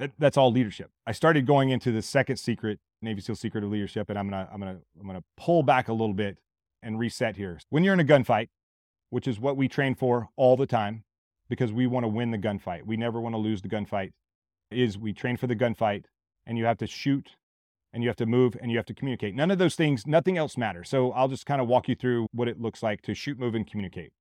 That, 0.00 0.12
that's 0.18 0.38
all 0.38 0.50
leadership. 0.50 0.90
I 1.06 1.12
started 1.12 1.46
going 1.46 1.68
into 1.68 1.92
the 1.92 2.00
second 2.00 2.38
secret 2.38 2.78
Navy 3.02 3.20
SEAL 3.20 3.36
secret 3.36 3.62
of 3.62 3.70
leadership, 3.70 4.08
and 4.08 4.18
I'm 4.18 4.30
gonna 4.30 4.48
I'm 4.50 4.58
gonna 4.58 4.78
I'm 4.98 5.06
gonna 5.06 5.24
pull 5.36 5.62
back 5.62 5.88
a 5.88 5.92
little 5.92 6.14
bit 6.14 6.38
and 6.82 6.98
reset 6.98 7.36
here. 7.36 7.60
When 7.68 7.84
you're 7.84 7.92
in 7.92 8.00
a 8.00 8.04
gunfight, 8.04 8.48
which 9.10 9.28
is 9.28 9.38
what 9.38 9.58
we 9.58 9.68
train 9.68 9.94
for 9.94 10.30
all 10.36 10.56
the 10.56 10.66
time, 10.66 11.04
because 11.50 11.70
we 11.70 11.86
want 11.86 12.04
to 12.04 12.08
win 12.08 12.30
the 12.30 12.38
gunfight. 12.38 12.86
We 12.86 12.96
never 12.96 13.20
want 13.20 13.34
to 13.34 13.38
lose 13.38 13.60
the 13.60 13.68
gunfight. 13.68 14.12
Is 14.70 14.96
we 14.96 15.12
train 15.12 15.36
for 15.36 15.46
the 15.46 15.56
gunfight, 15.56 16.04
and 16.46 16.56
you 16.56 16.64
have 16.64 16.78
to 16.78 16.86
shoot, 16.86 17.36
and 17.92 18.02
you 18.02 18.08
have 18.08 18.16
to 18.16 18.26
move, 18.26 18.56
and 18.58 18.70
you 18.70 18.78
have 18.78 18.86
to 18.86 18.94
communicate. 18.94 19.34
None 19.34 19.50
of 19.50 19.58
those 19.58 19.74
things, 19.74 20.06
nothing 20.06 20.38
else 20.38 20.56
matters. 20.56 20.88
So 20.88 21.12
I'll 21.12 21.28
just 21.28 21.44
kind 21.44 21.60
of 21.60 21.68
walk 21.68 21.88
you 21.88 21.94
through 21.94 22.28
what 22.32 22.48
it 22.48 22.58
looks 22.58 22.82
like 22.82 23.02
to 23.02 23.14
shoot, 23.14 23.38
move, 23.38 23.54
and 23.54 23.66
communicate. 23.66 24.12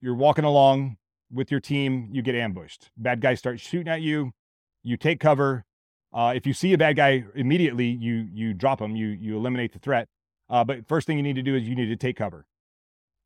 You're 0.00 0.16
walking 0.16 0.44
along 0.44 0.96
with 1.30 1.52
your 1.52 1.60
team, 1.60 2.08
you 2.10 2.22
get 2.22 2.34
ambushed. 2.34 2.90
Bad 2.96 3.20
guys 3.20 3.38
start 3.38 3.60
shooting 3.60 3.88
at 3.88 4.02
you. 4.02 4.32
You 4.86 4.96
take 4.96 5.18
cover, 5.18 5.64
uh, 6.12 6.32
if 6.36 6.46
you 6.46 6.54
see 6.54 6.72
a 6.72 6.78
bad 6.78 6.94
guy 6.94 7.24
immediately, 7.34 7.88
you 7.88 8.28
you 8.32 8.54
drop 8.54 8.80
him, 8.80 8.94
you 8.94 9.08
you 9.08 9.36
eliminate 9.36 9.72
the 9.72 9.80
threat. 9.80 10.06
Uh, 10.48 10.62
but 10.62 10.86
first 10.86 11.08
thing 11.08 11.16
you 11.16 11.24
need 11.24 11.34
to 11.34 11.42
do 11.42 11.56
is 11.56 11.68
you 11.68 11.74
need 11.74 11.86
to 11.88 11.96
take 11.96 12.16
cover, 12.16 12.46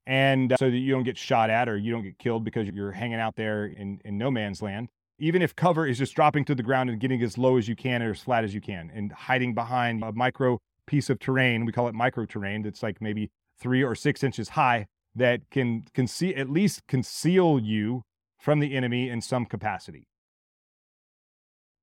and 0.07 0.55
uh, 0.55 0.57
so 0.57 0.71
that 0.71 0.79
you 0.79 0.91
don't 0.91 1.03
get 1.03 1.19
shot 1.19 1.51
at 1.51 1.69
or 1.69 1.77
you 1.77 1.93
don't 1.93 2.03
get 2.03 2.19
killed 2.19 2.45
because 2.45 2.67
you're 2.69 2.93
hanging 2.93 3.21
out 3.21 3.37
there 3.37 3.67
in 3.67 4.01
in 4.07 4.17
no 4.17 4.31
man's 4.31 4.63
land. 4.63 4.89
Even 5.19 5.43
if 5.43 5.55
cover 5.55 5.87
is 5.87 5.99
just 5.99 6.15
dropping 6.15 6.47
to 6.47 6.55
the 6.55 6.63
ground 6.63 6.89
and 6.89 6.99
getting 6.99 7.23
as 7.23 7.37
low 7.37 7.59
as 7.59 7.69
you 7.69 7.77
can 7.77 8.03
or 8.03 8.13
as 8.13 8.21
flat 8.21 8.43
as 8.43 8.55
you 8.55 8.63
can, 8.63 8.91
and 8.95 9.13
hiding 9.13 9.55
behind 9.55 10.03
a 10.03 10.13
micro 10.13 10.59
piece 10.87 11.11
of 11.11 11.19
terrain, 11.19 11.67
we 11.67 11.73
call 11.73 11.89
it 11.89 11.95
micro 11.95 12.25
terrain. 12.25 12.63
That's 12.63 12.83
like 12.83 13.03
maybe 13.03 13.31
three 13.59 13.85
or 13.85 13.95
six 13.95 14.25
inches 14.25 14.49
high 14.49 14.87
that 15.15 15.43
can 15.51 15.85
see 16.07 16.35
at 16.35 16.49
least 16.49 16.87
conceal 16.89 17.61
you 17.61 18.01
from 18.39 18.61
the 18.61 18.75
enemy 18.75 19.11
in 19.11 19.21
some 19.21 19.45
capacity 19.45 20.07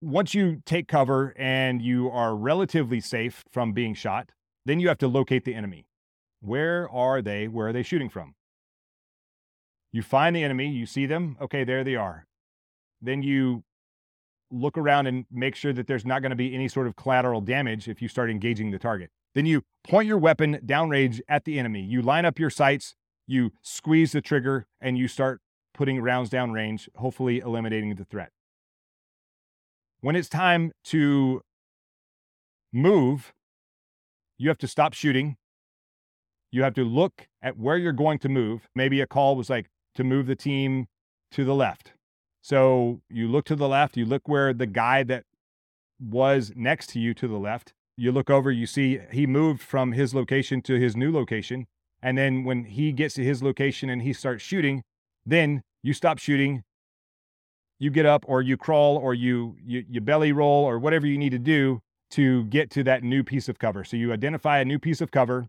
once 0.01 0.33
you 0.33 0.61
take 0.65 0.87
cover 0.87 1.33
and 1.37 1.81
you 1.81 2.09
are 2.09 2.35
relatively 2.35 2.99
safe 2.99 3.43
from 3.51 3.73
being 3.73 3.93
shot, 3.93 4.31
then 4.65 4.79
you 4.79 4.87
have 4.87 4.97
to 4.99 5.07
locate 5.07 5.45
the 5.45 5.55
enemy. 5.55 5.87
Where 6.41 6.89
are 6.89 7.21
they? 7.21 7.47
Where 7.47 7.67
are 7.67 7.73
they 7.73 7.83
shooting 7.83 8.09
from? 8.09 8.35
You 9.91 10.01
find 10.01 10.35
the 10.35 10.43
enemy, 10.43 10.69
you 10.69 10.85
see 10.85 11.05
them, 11.05 11.37
okay, 11.41 11.63
there 11.63 11.83
they 11.83 11.95
are. 11.95 12.25
Then 13.01 13.23
you 13.23 13.63
look 14.51 14.77
around 14.77 15.07
and 15.07 15.25
make 15.31 15.55
sure 15.55 15.73
that 15.73 15.87
there's 15.87 16.05
not 16.05 16.21
going 16.21 16.29
to 16.29 16.35
be 16.35 16.53
any 16.53 16.67
sort 16.67 16.87
of 16.87 16.95
collateral 16.95 17.41
damage 17.41 17.87
if 17.87 18.01
you 18.01 18.07
start 18.07 18.29
engaging 18.29 18.71
the 18.71 18.79
target. 18.79 19.09
Then 19.33 19.45
you 19.45 19.63
point 19.83 20.07
your 20.07 20.17
weapon 20.17 20.59
downrange 20.65 21.21
at 21.27 21.45
the 21.45 21.59
enemy. 21.59 21.81
You 21.81 22.01
line 22.01 22.25
up 22.25 22.39
your 22.39 22.49
sights, 22.49 22.95
you 23.25 23.51
squeeze 23.61 24.11
the 24.11 24.21
trigger, 24.21 24.67
and 24.79 24.97
you 24.97 25.07
start 25.07 25.41
putting 25.73 26.01
rounds 26.01 26.29
downrange, 26.29 26.87
hopefully 26.95 27.39
eliminating 27.39 27.95
the 27.95 28.05
threat. 28.05 28.31
When 30.01 30.15
it's 30.15 30.29
time 30.29 30.71
to 30.85 31.41
move, 32.71 33.33
you 34.37 34.49
have 34.49 34.57
to 34.59 34.67
stop 34.67 34.93
shooting. 34.93 35.37
You 36.51 36.63
have 36.63 36.75
to 36.75 36.83
look 36.83 37.27
at 37.41 37.57
where 37.57 37.77
you're 37.77 37.91
going 37.91 38.19
to 38.19 38.29
move. 38.29 38.67
Maybe 38.75 39.01
a 39.01 39.07
call 39.07 39.35
was 39.35 39.49
like 39.49 39.67
to 39.95 40.03
move 40.03 40.27
the 40.27 40.35
team 40.35 40.87
to 41.31 41.43
the 41.43 41.55
left. 41.55 41.93
So 42.41 43.01
you 43.09 43.27
look 43.27 43.45
to 43.45 43.55
the 43.55 43.67
left, 43.67 43.97
you 43.97 44.05
look 44.05 44.27
where 44.29 44.53
the 44.53 44.67
guy 44.67 45.03
that 45.03 45.23
was 45.99 46.53
next 46.55 46.87
to 46.91 46.99
you 46.99 47.13
to 47.15 47.27
the 47.27 47.37
left, 47.37 47.73
you 47.97 48.11
look 48.11 48.29
over, 48.29 48.51
you 48.51 48.67
see 48.67 48.99
he 49.11 49.25
moved 49.25 49.61
from 49.61 49.93
his 49.93 50.13
location 50.13 50.61
to 50.61 50.75
his 50.75 50.95
new 50.95 51.11
location. 51.11 51.65
And 52.01 52.17
then 52.17 52.43
when 52.43 52.65
he 52.65 52.91
gets 52.91 53.15
to 53.15 53.23
his 53.23 53.41
location 53.41 53.89
and 53.89 54.03
he 54.03 54.13
starts 54.13 54.43
shooting, 54.43 54.83
then 55.25 55.63
you 55.81 55.93
stop 55.93 56.19
shooting, 56.19 56.63
you 57.79 57.89
get 57.91 58.05
up 58.05 58.25
or 58.27 58.41
you 58.41 58.57
crawl 58.57 58.97
or 58.97 59.13
you, 59.13 59.55
you 59.63 59.85
you 59.87 60.01
belly 60.01 60.31
roll 60.31 60.65
or 60.65 60.79
whatever 60.79 61.05
you 61.05 61.17
need 61.17 61.31
to 61.31 61.39
do 61.39 61.81
to 62.09 62.45
get 62.45 62.69
to 62.71 62.83
that 62.83 63.03
new 63.03 63.23
piece 63.23 63.49
of 63.49 63.59
cover. 63.59 63.83
So 63.83 63.97
you 63.97 64.13
identify 64.13 64.59
a 64.59 64.65
new 64.65 64.79
piece 64.79 65.01
of 65.01 65.11
cover 65.11 65.47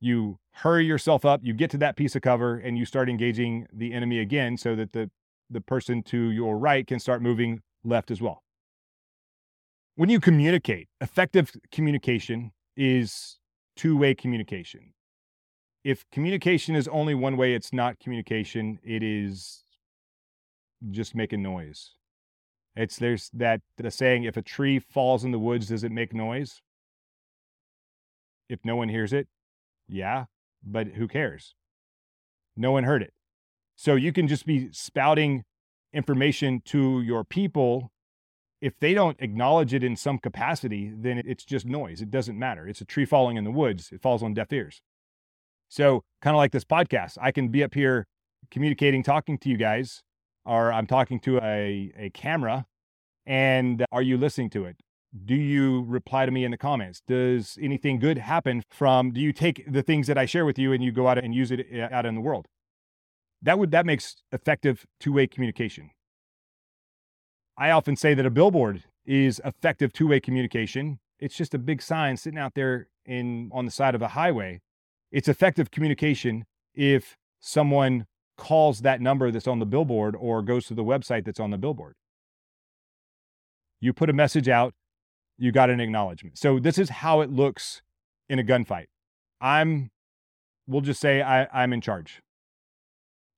you 0.00 0.38
hurry 0.52 0.86
yourself 0.86 1.24
up, 1.24 1.40
you 1.42 1.52
get 1.52 1.70
to 1.70 1.78
that 1.78 1.96
piece 1.96 2.16
of 2.16 2.22
cover, 2.22 2.56
and 2.56 2.78
you 2.78 2.84
start 2.84 3.08
engaging 3.08 3.66
the 3.72 3.92
enemy 3.92 4.18
again 4.18 4.56
so 4.56 4.74
that 4.76 4.92
the, 4.92 5.10
the 5.50 5.60
person 5.60 6.02
to 6.04 6.30
your 6.30 6.58
right 6.58 6.86
can 6.86 6.98
start 6.98 7.22
moving 7.22 7.60
left 7.84 8.10
as 8.10 8.20
well. 8.20 8.42
When 9.94 10.10
you 10.10 10.20
communicate, 10.20 10.88
effective 11.00 11.52
communication 11.72 12.52
is 12.76 13.38
two 13.76 13.96
way 13.96 14.14
communication. 14.14 14.92
If 15.84 16.04
communication 16.10 16.74
is 16.74 16.88
only 16.88 17.14
one 17.14 17.36
way, 17.36 17.54
it's 17.54 17.72
not 17.72 17.98
communication, 17.98 18.78
it 18.82 19.02
is 19.02 19.64
just 20.90 21.14
making 21.14 21.42
noise. 21.42 21.92
It's 22.74 22.96
there's 22.96 23.30
that 23.32 23.62
the 23.78 23.90
saying 23.90 24.24
if 24.24 24.36
a 24.36 24.42
tree 24.42 24.78
falls 24.78 25.24
in 25.24 25.30
the 25.30 25.38
woods, 25.38 25.68
does 25.68 25.82
it 25.82 25.92
make 25.92 26.12
noise? 26.12 26.60
If 28.48 28.60
no 28.64 28.76
one 28.76 28.88
hears 28.88 29.12
it, 29.12 29.28
yeah, 29.88 30.26
but 30.62 30.88
who 30.88 31.08
cares? 31.08 31.54
No 32.56 32.72
one 32.72 32.84
heard 32.84 33.02
it. 33.02 33.12
So 33.76 33.94
you 33.94 34.12
can 34.12 34.28
just 34.28 34.46
be 34.46 34.68
spouting 34.72 35.44
information 35.92 36.62
to 36.66 37.00
your 37.00 37.24
people. 37.24 37.92
If 38.60 38.78
they 38.78 38.94
don't 38.94 39.16
acknowledge 39.20 39.74
it 39.74 39.84
in 39.84 39.96
some 39.96 40.18
capacity, 40.18 40.92
then 40.94 41.22
it's 41.24 41.44
just 41.44 41.66
noise. 41.66 42.00
It 42.00 42.10
doesn't 42.10 42.38
matter. 42.38 42.66
It's 42.66 42.80
a 42.80 42.86
tree 42.86 43.04
falling 43.04 43.36
in 43.36 43.44
the 43.44 43.50
woods, 43.50 43.90
it 43.92 44.02
falls 44.02 44.22
on 44.22 44.34
deaf 44.34 44.52
ears. 44.52 44.80
So, 45.68 46.04
kind 46.22 46.34
of 46.34 46.38
like 46.38 46.52
this 46.52 46.64
podcast, 46.64 47.18
I 47.20 47.32
can 47.32 47.48
be 47.48 47.62
up 47.64 47.74
here 47.74 48.06
communicating, 48.50 49.02
talking 49.02 49.36
to 49.38 49.48
you 49.48 49.56
guys, 49.56 50.02
or 50.46 50.72
I'm 50.72 50.86
talking 50.86 51.20
to 51.20 51.38
a, 51.38 51.92
a 51.96 52.10
camera, 52.10 52.66
and 53.26 53.84
are 53.92 54.02
you 54.02 54.16
listening 54.16 54.50
to 54.50 54.64
it? 54.64 54.76
do 55.24 55.34
you 55.34 55.84
reply 55.84 56.26
to 56.26 56.32
me 56.32 56.44
in 56.44 56.50
the 56.50 56.56
comments? 56.56 57.00
Does 57.06 57.58
anything 57.60 57.98
good 57.98 58.18
happen 58.18 58.62
from 58.70 59.12
do 59.12 59.20
you 59.20 59.32
take 59.32 59.64
the 59.70 59.82
things 59.82 60.06
that 60.08 60.18
I 60.18 60.26
share 60.26 60.44
with 60.44 60.58
you 60.58 60.72
and 60.72 60.82
you 60.82 60.92
go 60.92 61.08
out 61.08 61.18
and 61.18 61.34
use 61.34 61.50
it 61.50 61.66
eh, 61.70 61.88
out 61.90 62.06
in 62.06 62.14
the 62.14 62.20
world? 62.20 62.46
That 63.42 63.58
would 63.58 63.70
that 63.70 63.86
makes 63.86 64.16
effective 64.32 64.86
two-way 65.00 65.26
communication. 65.26 65.90
I 67.56 67.70
often 67.70 67.96
say 67.96 68.14
that 68.14 68.26
a 68.26 68.30
billboard 68.30 68.84
is 69.04 69.40
effective 69.44 69.92
two-way 69.92 70.20
communication. 70.20 70.98
It's 71.18 71.36
just 71.36 71.54
a 71.54 71.58
big 71.58 71.80
sign 71.80 72.16
sitting 72.16 72.38
out 72.38 72.54
there 72.54 72.88
in 73.04 73.50
on 73.52 73.64
the 73.64 73.70
side 73.70 73.94
of 73.94 74.02
a 74.02 74.08
highway. 74.08 74.60
It's 75.10 75.28
effective 75.28 75.70
communication 75.70 76.44
if 76.74 77.16
someone 77.40 78.06
calls 78.36 78.80
that 78.80 79.00
number 79.00 79.30
that's 79.30 79.46
on 79.46 79.58
the 79.58 79.66
billboard 79.66 80.14
or 80.18 80.42
goes 80.42 80.66
to 80.66 80.74
the 80.74 80.84
website 80.84 81.24
that's 81.24 81.40
on 81.40 81.50
the 81.50 81.58
billboard. 81.58 81.94
You 83.80 83.92
put 83.92 84.10
a 84.10 84.12
message 84.12 84.48
out 84.48 84.74
you 85.38 85.52
got 85.52 85.70
an 85.70 85.80
acknowledgement. 85.80 86.38
So 86.38 86.58
this 86.58 86.78
is 86.78 86.88
how 86.88 87.20
it 87.20 87.30
looks 87.30 87.82
in 88.28 88.38
a 88.38 88.42
gunfight. 88.42 88.86
I'm, 89.40 89.90
we'll 90.66 90.80
just 90.80 91.00
say 91.00 91.22
I, 91.22 91.46
I'm 91.52 91.72
in 91.72 91.80
charge. 91.80 92.22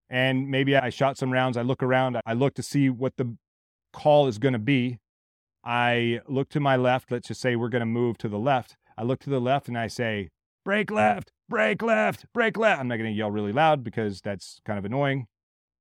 And 0.09 0.49
maybe 0.49 0.76
I 0.76 0.90
shot 0.90 1.19
some 1.19 1.33
rounds. 1.33 1.57
I 1.57 1.62
look 1.62 1.83
around. 1.83 2.19
I 2.25 2.33
look 2.33 2.55
to 2.55 2.62
see 2.62 2.88
what 2.88 3.17
the 3.17 3.37
call 3.93 4.26
is 4.26 4.38
going 4.38 4.55
to 4.55 4.59
be. 4.59 4.99
I 5.64 6.21
look 6.26 6.49
to 6.50 6.61
my 6.61 6.76
left. 6.76 7.11
Let's 7.11 7.28
just 7.28 7.40
say 7.40 7.57
we're 7.57 7.69
going 7.69 7.81
to 7.81 7.87
move 7.87 8.17
to 8.19 8.28
the 8.28 8.38
left. 8.38 8.76
I 8.97 9.02
look 9.02 9.21
to 9.21 9.31
the 9.31 9.40
left 9.40 9.69
and 9.69 9.76
I 9.76 9.88
say, 9.88 10.31
break 10.64 10.90
left, 10.90 11.33
break 11.49 11.83
left, 11.83 12.26
break 12.33 12.57
left. 12.57 12.81
I'm 12.81 12.88
not 12.88 12.97
going 12.97 13.11
to 13.11 13.17
yell 13.17 13.31
really 13.31 13.52
loud 13.52 13.83
because 13.83 14.21
that's 14.21 14.61
kind 14.64 14.78
of 14.78 14.85
annoying. 14.85 15.26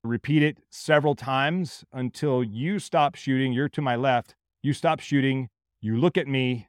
Repeat 0.03 0.43
it 0.43 0.59
several 0.69 1.15
times 1.15 1.83
until 1.91 2.43
you 2.43 2.79
stop 2.79 3.15
shooting. 3.15 3.53
You're 3.53 3.69
to 3.69 3.81
my 3.81 3.95
left. 3.95 4.35
You 4.63 4.73
stop 4.73 4.99
shooting 4.99 5.49
you 5.79 5.95
look 5.95 6.17
at 6.17 6.27
me, 6.27 6.67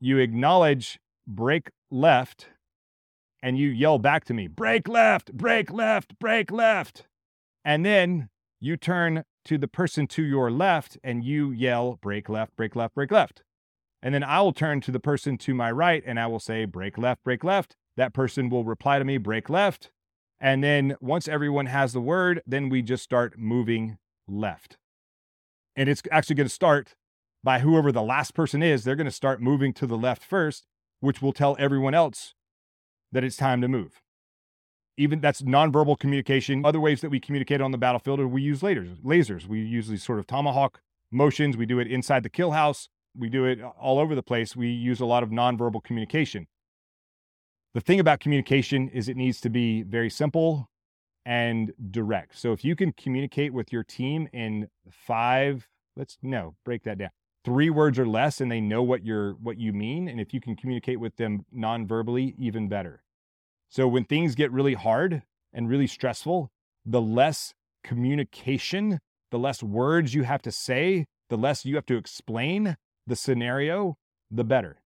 you 0.00 0.18
acknowledge 0.18 0.98
break 1.26 1.70
left, 1.90 2.48
and 3.42 3.56
you 3.58 3.68
yell 3.68 3.98
back 3.98 4.24
to 4.24 4.34
me, 4.34 4.48
break 4.48 4.88
left, 4.88 5.32
break 5.32 5.70
left, 5.70 6.18
break 6.18 6.50
left. 6.50 7.06
And 7.64 7.84
then 7.84 8.28
you 8.60 8.76
turn 8.76 9.24
to 9.44 9.58
the 9.58 9.68
person 9.68 10.06
to 10.08 10.22
your 10.22 10.50
left 10.50 10.98
and 11.02 11.24
you 11.24 11.50
yell, 11.50 11.98
break 12.00 12.28
left, 12.28 12.56
break 12.56 12.76
left, 12.76 12.94
break 12.94 13.10
left. 13.10 13.42
And 14.02 14.14
then 14.14 14.24
I 14.24 14.40
will 14.40 14.52
turn 14.52 14.80
to 14.82 14.90
the 14.90 15.00
person 15.00 15.38
to 15.38 15.54
my 15.54 15.70
right 15.70 16.02
and 16.04 16.18
I 16.18 16.26
will 16.26 16.40
say, 16.40 16.64
break 16.64 16.98
left, 16.98 17.22
break 17.22 17.44
left. 17.44 17.76
That 17.96 18.12
person 18.12 18.48
will 18.48 18.64
reply 18.64 18.98
to 18.98 19.04
me, 19.04 19.18
break 19.18 19.48
left. 19.48 19.90
And 20.40 20.64
then 20.64 20.96
once 21.00 21.28
everyone 21.28 21.66
has 21.66 21.92
the 21.92 22.00
word, 22.00 22.42
then 22.44 22.68
we 22.68 22.82
just 22.82 23.04
start 23.04 23.38
moving 23.38 23.98
left. 24.26 24.76
And 25.76 25.88
it's 25.88 26.02
actually 26.10 26.36
going 26.36 26.48
to 26.48 26.54
start 26.54 26.96
by 27.44 27.60
whoever 27.60 27.92
the 27.92 28.02
last 28.02 28.34
person 28.34 28.62
is, 28.62 28.84
they're 28.84 28.96
going 28.96 29.04
to 29.04 29.10
start 29.10 29.40
moving 29.40 29.72
to 29.74 29.86
the 29.86 29.96
left 29.96 30.22
first, 30.22 30.66
which 31.00 31.22
will 31.22 31.32
tell 31.32 31.56
everyone 31.58 31.94
else 31.94 32.34
that 33.12 33.24
it's 33.24 33.36
time 33.36 33.60
to 33.60 33.68
move. 33.68 34.02
Even 34.96 35.20
that's 35.20 35.42
nonverbal 35.42 35.98
communication. 35.98 36.64
Other 36.64 36.80
ways 36.80 37.00
that 37.00 37.10
we 37.10 37.20
communicate 37.20 37.60
on 37.60 37.70
the 37.70 37.78
battlefield 37.78 38.20
are 38.20 38.28
we 38.28 38.42
use 38.42 38.60
lasers. 38.60 39.00
Lasers. 39.00 39.46
We 39.46 39.60
use 39.60 39.88
these 39.88 40.02
sort 40.02 40.18
of 40.18 40.26
tomahawk 40.26 40.80
motions. 41.10 41.56
We 41.56 41.66
do 41.66 41.78
it 41.78 41.86
inside 41.86 42.22
the 42.22 42.28
kill 42.28 42.50
house. 42.50 42.88
We 43.16 43.28
do 43.28 43.44
it 43.44 43.60
all 43.62 43.98
over 43.98 44.14
the 44.14 44.22
place. 44.22 44.56
We 44.56 44.68
use 44.68 45.00
a 45.00 45.06
lot 45.06 45.22
of 45.22 45.30
nonverbal 45.30 45.84
communication. 45.84 46.46
The 47.74 47.80
thing 47.80 48.00
about 48.00 48.20
communication 48.20 48.88
is 48.88 49.08
it 49.08 49.16
needs 49.16 49.40
to 49.42 49.50
be 49.50 49.82
very 49.82 50.10
simple 50.10 50.68
and 51.24 51.72
direct. 51.90 52.38
So 52.38 52.52
if 52.52 52.64
you 52.64 52.76
can 52.76 52.92
communicate 52.92 53.52
with 53.52 53.72
your 53.72 53.84
team 53.84 54.28
in 54.32 54.68
five, 54.90 55.68
let's 55.96 56.18
no, 56.22 56.56
break 56.64 56.82
that 56.84 56.98
down 56.98 57.10
three 57.44 57.70
words 57.70 57.98
or 57.98 58.06
less 58.06 58.40
and 58.40 58.50
they 58.50 58.60
know 58.60 58.82
what 58.82 59.04
you're 59.04 59.32
what 59.34 59.58
you 59.58 59.72
mean 59.72 60.08
and 60.08 60.20
if 60.20 60.32
you 60.32 60.40
can 60.40 60.54
communicate 60.54 61.00
with 61.00 61.16
them 61.16 61.44
non-verbally 61.50 62.34
even 62.38 62.68
better 62.68 63.02
so 63.68 63.88
when 63.88 64.04
things 64.04 64.34
get 64.34 64.52
really 64.52 64.74
hard 64.74 65.22
and 65.52 65.68
really 65.68 65.86
stressful 65.86 66.50
the 66.86 67.00
less 67.00 67.52
communication 67.82 69.00
the 69.30 69.38
less 69.38 69.62
words 69.62 70.14
you 70.14 70.22
have 70.22 70.42
to 70.42 70.52
say 70.52 71.06
the 71.30 71.36
less 71.36 71.64
you 71.64 71.74
have 71.74 71.86
to 71.86 71.96
explain 71.96 72.76
the 73.06 73.16
scenario 73.16 73.96
the 74.30 74.44
better 74.44 74.78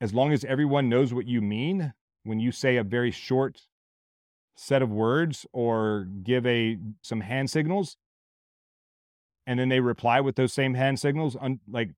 as 0.00 0.12
long 0.12 0.32
as 0.32 0.44
everyone 0.44 0.88
knows 0.88 1.14
what 1.14 1.26
you 1.26 1.40
mean 1.40 1.92
when 2.24 2.38
you 2.40 2.52
say 2.52 2.76
a 2.76 2.84
very 2.84 3.10
short 3.10 3.62
set 4.56 4.82
of 4.82 4.90
words 4.90 5.46
or 5.52 6.06
give 6.22 6.46
a 6.46 6.78
some 7.02 7.20
hand 7.20 7.50
signals 7.50 7.96
and 9.46 9.58
then 9.58 9.68
they 9.68 9.80
reply 9.80 10.20
with 10.20 10.36
those 10.36 10.52
same 10.52 10.74
hand 10.74 10.98
signals, 10.98 11.36
un- 11.40 11.60
like 11.68 11.90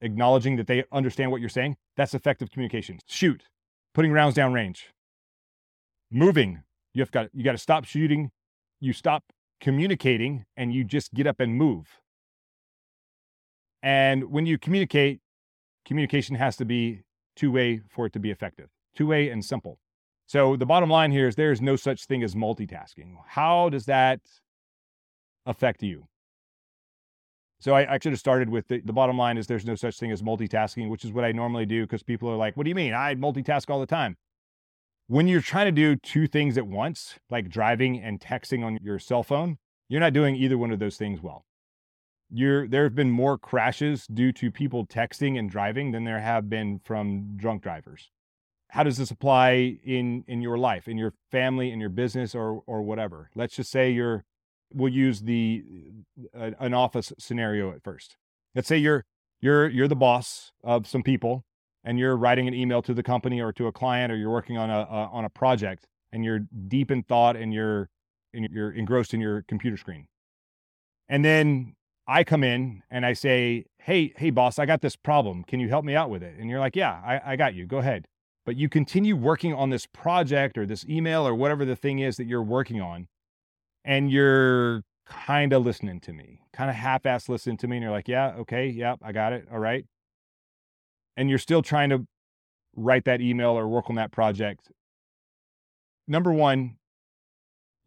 acknowledging 0.00 0.56
that 0.56 0.66
they 0.66 0.84
understand 0.92 1.30
what 1.30 1.40
you're 1.40 1.48
saying, 1.48 1.76
that's 1.96 2.14
effective 2.14 2.50
communication. 2.50 2.98
Shoot, 3.06 3.44
putting 3.94 4.12
rounds 4.12 4.34
down 4.34 4.52
range, 4.52 4.92
moving. 6.10 6.62
You 6.94 7.02
have 7.02 7.10
got 7.10 7.28
you 7.32 7.42
got 7.42 7.52
to 7.52 7.58
stop 7.58 7.84
shooting. 7.84 8.30
You 8.80 8.92
stop 8.92 9.24
communicating, 9.60 10.44
and 10.56 10.72
you 10.72 10.84
just 10.84 11.14
get 11.14 11.26
up 11.26 11.40
and 11.40 11.54
move. 11.54 12.00
And 13.82 14.30
when 14.30 14.46
you 14.46 14.58
communicate, 14.58 15.20
communication 15.84 16.36
has 16.36 16.56
to 16.56 16.64
be 16.64 17.02
two 17.36 17.50
way 17.52 17.80
for 17.88 18.06
it 18.06 18.12
to 18.14 18.18
be 18.18 18.30
effective, 18.30 18.68
two 18.96 19.06
way 19.06 19.28
and 19.30 19.44
simple. 19.44 19.78
So 20.26 20.56
the 20.56 20.66
bottom 20.66 20.90
line 20.90 21.10
here 21.10 21.26
is 21.26 21.36
there 21.36 21.52
is 21.52 21.62
no 21.62 21.76
such 21.76 22.04
thing 22.04 22.22
as 22.22 22.34
multitasking. 22.34 23.14
How 23.26 23.70
does 23.70 23.86
that 23.86 24.20
affect 25.46 25.82
you? 25.82 26.06
So 27.60 27.74
I, 27.74 27.98
should 28.00 28.12
have 28.12 28.20
started 28.20 28.50
with 28.50 28.68
the, 28.68 28.80
the 28.80 28.92
bottom 28.92 29.18
line 29.18 29.36
is 29.36 29.46
there's 29.46 29.64
no 29.64 29.74
such 29.74 29.98
thing 29.98 30.12
as 30.12 30.22
multitasking, 30.22 30.88
which 30.90 31.04
is 31.04 31.10
what 31.10 31.24
I 31.24 31.32
normally 31.32 31.66
do 31.66 31.84
because 31.84 32.04
people 32.04 32.30
are 32.30 32.36
like, 32.36 32.56
what 32.56 32.64
do 32.64 32.68
you 32.68 32.74
mean? 32.74 32.94
I 32.94 33.16
multitask 33.16 33.68
all 33.68 33.80
the 33.80 33.86
time. 33.86 34.16
When 35.08 35.26
you're 35.26 35.40
trying 35.40 35.66
to 35.66 35.72
do 35.72 35.96
two 35.96 36.28
things 36.28 36.56
at 36.56 36.66
once, 36.66 37.18
like 37.30 37.48
driving 37.48 38.00
and 38.00 38.20
texting 38.20 38.64
on 38.64 38.78
your 38.80 38.98
cell 38.98 39.24
phone, 39.24 39.56
you're 39.88 40.00
not 40.00 40.12
doing 40.12 40.36
either 40.36 40.56
one 40.56 40.70
of 40.70 40.78
those 40.78 40.96
things 40.96 41.20
well. 41.20 41.46
You're, 42.30 42.68
there 42.68 42.84
have 42.84 42.94
been 42.94 43.10
more 43.10 43.38
crashes 43.38 44.06
due 44.06 44.32
to 44.32 44.50
people 44.50 44.86
texting 44.86 45.38
and 45.38 45.50
driving 45.50 45.92
than 45.92 46.04
there 46.04 46.20
have 46.20 46.50
been 46.50 46.80
from 46.84 47.36
drunk 47.36 47.62
drivers. 47.62 48.10
How 48.70 48.82
does 48.82 48.98
this 48.98 49.10
apply 49.10 49.78
in, 49.82 50.24
in 50.28 50.42
your 50.42 50.58
life, 50.58 50.88
in 50.88 50.98
your 50.98 51.14
family, 51.30 51.70
in 51.70 51.80
your 51.80 51.88
business, 51.88 52.34
or, 52.34 52.62
or 52.66 52.82
whatever? 52.82 53.30
Let's 53.34 53.56
just 53.56 53.70
say 53.70 53.90
you're 53.90 54.24
we'll 54.72 54.92
use 54.92 55.20
the 55.20 55.64
uh, 56.38 56.50
an 56.58 56.74
office 56.74 57.12
scenario 57.18 57.72
at 57.72 57.82
first. 57.82 58.16
Let's 58.54 58.68
say 58.68 58.78
you're 58.78 59.04
you're 59.40 59.68
you're 59.68 59.88
the 59.88 59.96
boss 59.96 60.52
of 60.62 60.86
some 60.86 61.02
people 61.02 61.44
and 61.84 61.98
you're 61.98 62.16
writing 62.16 62.48
an 62.48 62.54
email 62.54 62.82
to 62.82 62.94
the 62.94 63.02
company 63.02 63.40
or 63.40 63.52
to 63.52 63.66
a 63.66 63.72
client 63.72 64.12
or 64.12 64.16
you're 64.16 64.30
working 64.30 64.58
on 64.58 64.70
a, 64.70 64.80
a 64.80 65.08
on 65.12 65.24
a 65.24 65.30
project 65.30 65.86
and 66.12 66.24
you're 66.24 66.40
deep 66.68 66.90
in 66.90 67.02
thought 67.02 67.36
and 67.36 67.52
you're 67.52 67.88
and 68.34 68.48
you're 68.50 68.72
engrossed 68.72 69.14
in 69.14 69.20
your 69.20 69.42
computer 69.48 69.76
screen. 69.76 70.06
And 71.08 71.24
then 71.24 71.74
I 72.08 72.24
come 72.24 72.42
in 72.42 72.82
and 72.90 73.04
I 73.06 73.12
say, 73.12 73.66
"Hey, 73.78 74.14
hey 74.16 74.30
boss, 74.30 74.58
I 74.58 74.66
got 74.66 74.80
this 74.80 74.96
problem. 74.96 75.44
Can 75.44 75.60
you 75.60 75.68
help 75.68 75.84
me 75.84 75.94
out 75.94 76.10
with 76.10 76.22
it?" 76.22 76.34
And 76.38 76.48
you're 76.50 76.58
like, 76.58 76.74
"Yeah, 76.74 77.00
I, 77.04 77.32
I 77.32 77.36
got 77.36 77.54
you. 77.54 77.66
Go 77.66 77.78
ahead." 77.78 78.06
But 78.46 78.56
you 78.56 78.70
continue 78.70 79.14
working 79.14 79.52
on 79.52 79.68
this 79.68 79.84
project 79.84 80.56
or 80.56 80.64
this 80.64 80.86
email 80.88 81.28
or 81.28 81.34
whatever 81.34 81.66
the 81.66 81.76
thing 81.76 81.98
is 81.98 82.16
that 82.16 82.24
you're 82.24 82.42
working 82.42 82.80
on 82.80 83.08
and 83.84 84.10
you're 84.10 84.84
kind 85.04 85.52
of 85.52 85.66
listening 85.66 86.00
to 86.00 86.14
me, 86.14 86.40
kind 86.54 86.70
of 86.70 86.76
half 86.76 87.04
ass 87.04 87.28
listening 87.28 87.58
to 87.58 87.68
me. 87.68 87.76
And 87.76 87.82
you're 87.82 87.92
like, 87.92 88.08
yeah, 88.08 88.32
okay, 88.38 88.66
yep, 88.66 88.98
yeah, 89.02 89.06
I 89.06 89.12
got 89.12 89.34
it. 89.34 89.46
All 89.52 89.58
right. 89.58 89.84
And 91.14 91.28
you're 91.28 91.38
still 91.38 91.60
trying 91.60 91.90
to 91.90 92.06
write 92.74 93.04
that 93.04 93.20
email 93.20 93.50
or 93.50 93.68
work 93.68 93.90
on 93.90 93.96
that 93.96 94.12
project. 94.12 94.70
Number 96.06 96.32
one, 96.32 96.77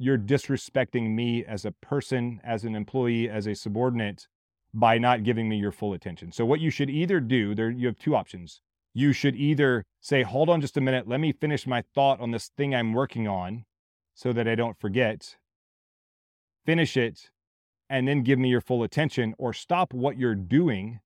you're 0.02 0.18
disrespecting 0.18 1.12
me 1.12 1.46
as 1.46 1.64
a 1.64 1.72
person, 1.72 2.42
as 2.44 2.64
an 2.64 2.76
employee, 2.76 3.30
as 3.30 3.48
a 3.48 3.54
subordinate 3.54 4.28
by 4.74 4.98
not 4.98 5.24
giving 5.24 5.48
me 5.48 5.58
your 5.58 5.72
full 5.72 5.94
attention. 5.94 6.32
So, 6.32 6.46
what 6.46 6.60
you 6.60 6.72
should 6.72 6.90
either 6.90 7.20
do, 7.20 7.54
there 7.54 7.70
you 7.70 7.88
have 7.88 8.00
two 8.00 8.16
options. 8.16 8.62
You 8.94 9.14
should 9.14 9.36
either 9.36 9.86
say, 10.00 10.24
Hold 10.24 10.50
on 10.50 10.62
just 10.62 10.78
a 10.78 10.82
minute, 10.82 11.08
let 11.08 11.20
me 11.20 11.32
finish 11.32 11.68
my 11.68 11.84
thought 11.94 12.20
on 12.20 12.32
this 12.32 12.50
thing 12.58 12.74
I'm 12.74 12.94
working 12.94 13.28
on 13.28 13.66
so 14.16 14.34
that 14.34 14.48
I 14.48 14.56
don't 14.56 14.80
forget. 14.80 15.38
Finish 16.66 16.98
it 16.98 17.30
and 17.90 18.08
then 18.08 18.24
give 18.24 18.40
me 18.40 18.50
your 18.50 18.62
full 18.62 18.84
attention, 18.84 19.36
or 19.38 19.52
stop 19.52 19.94
what 19.94 20.18
you're 20.18 20.34
doing 20.34 21.02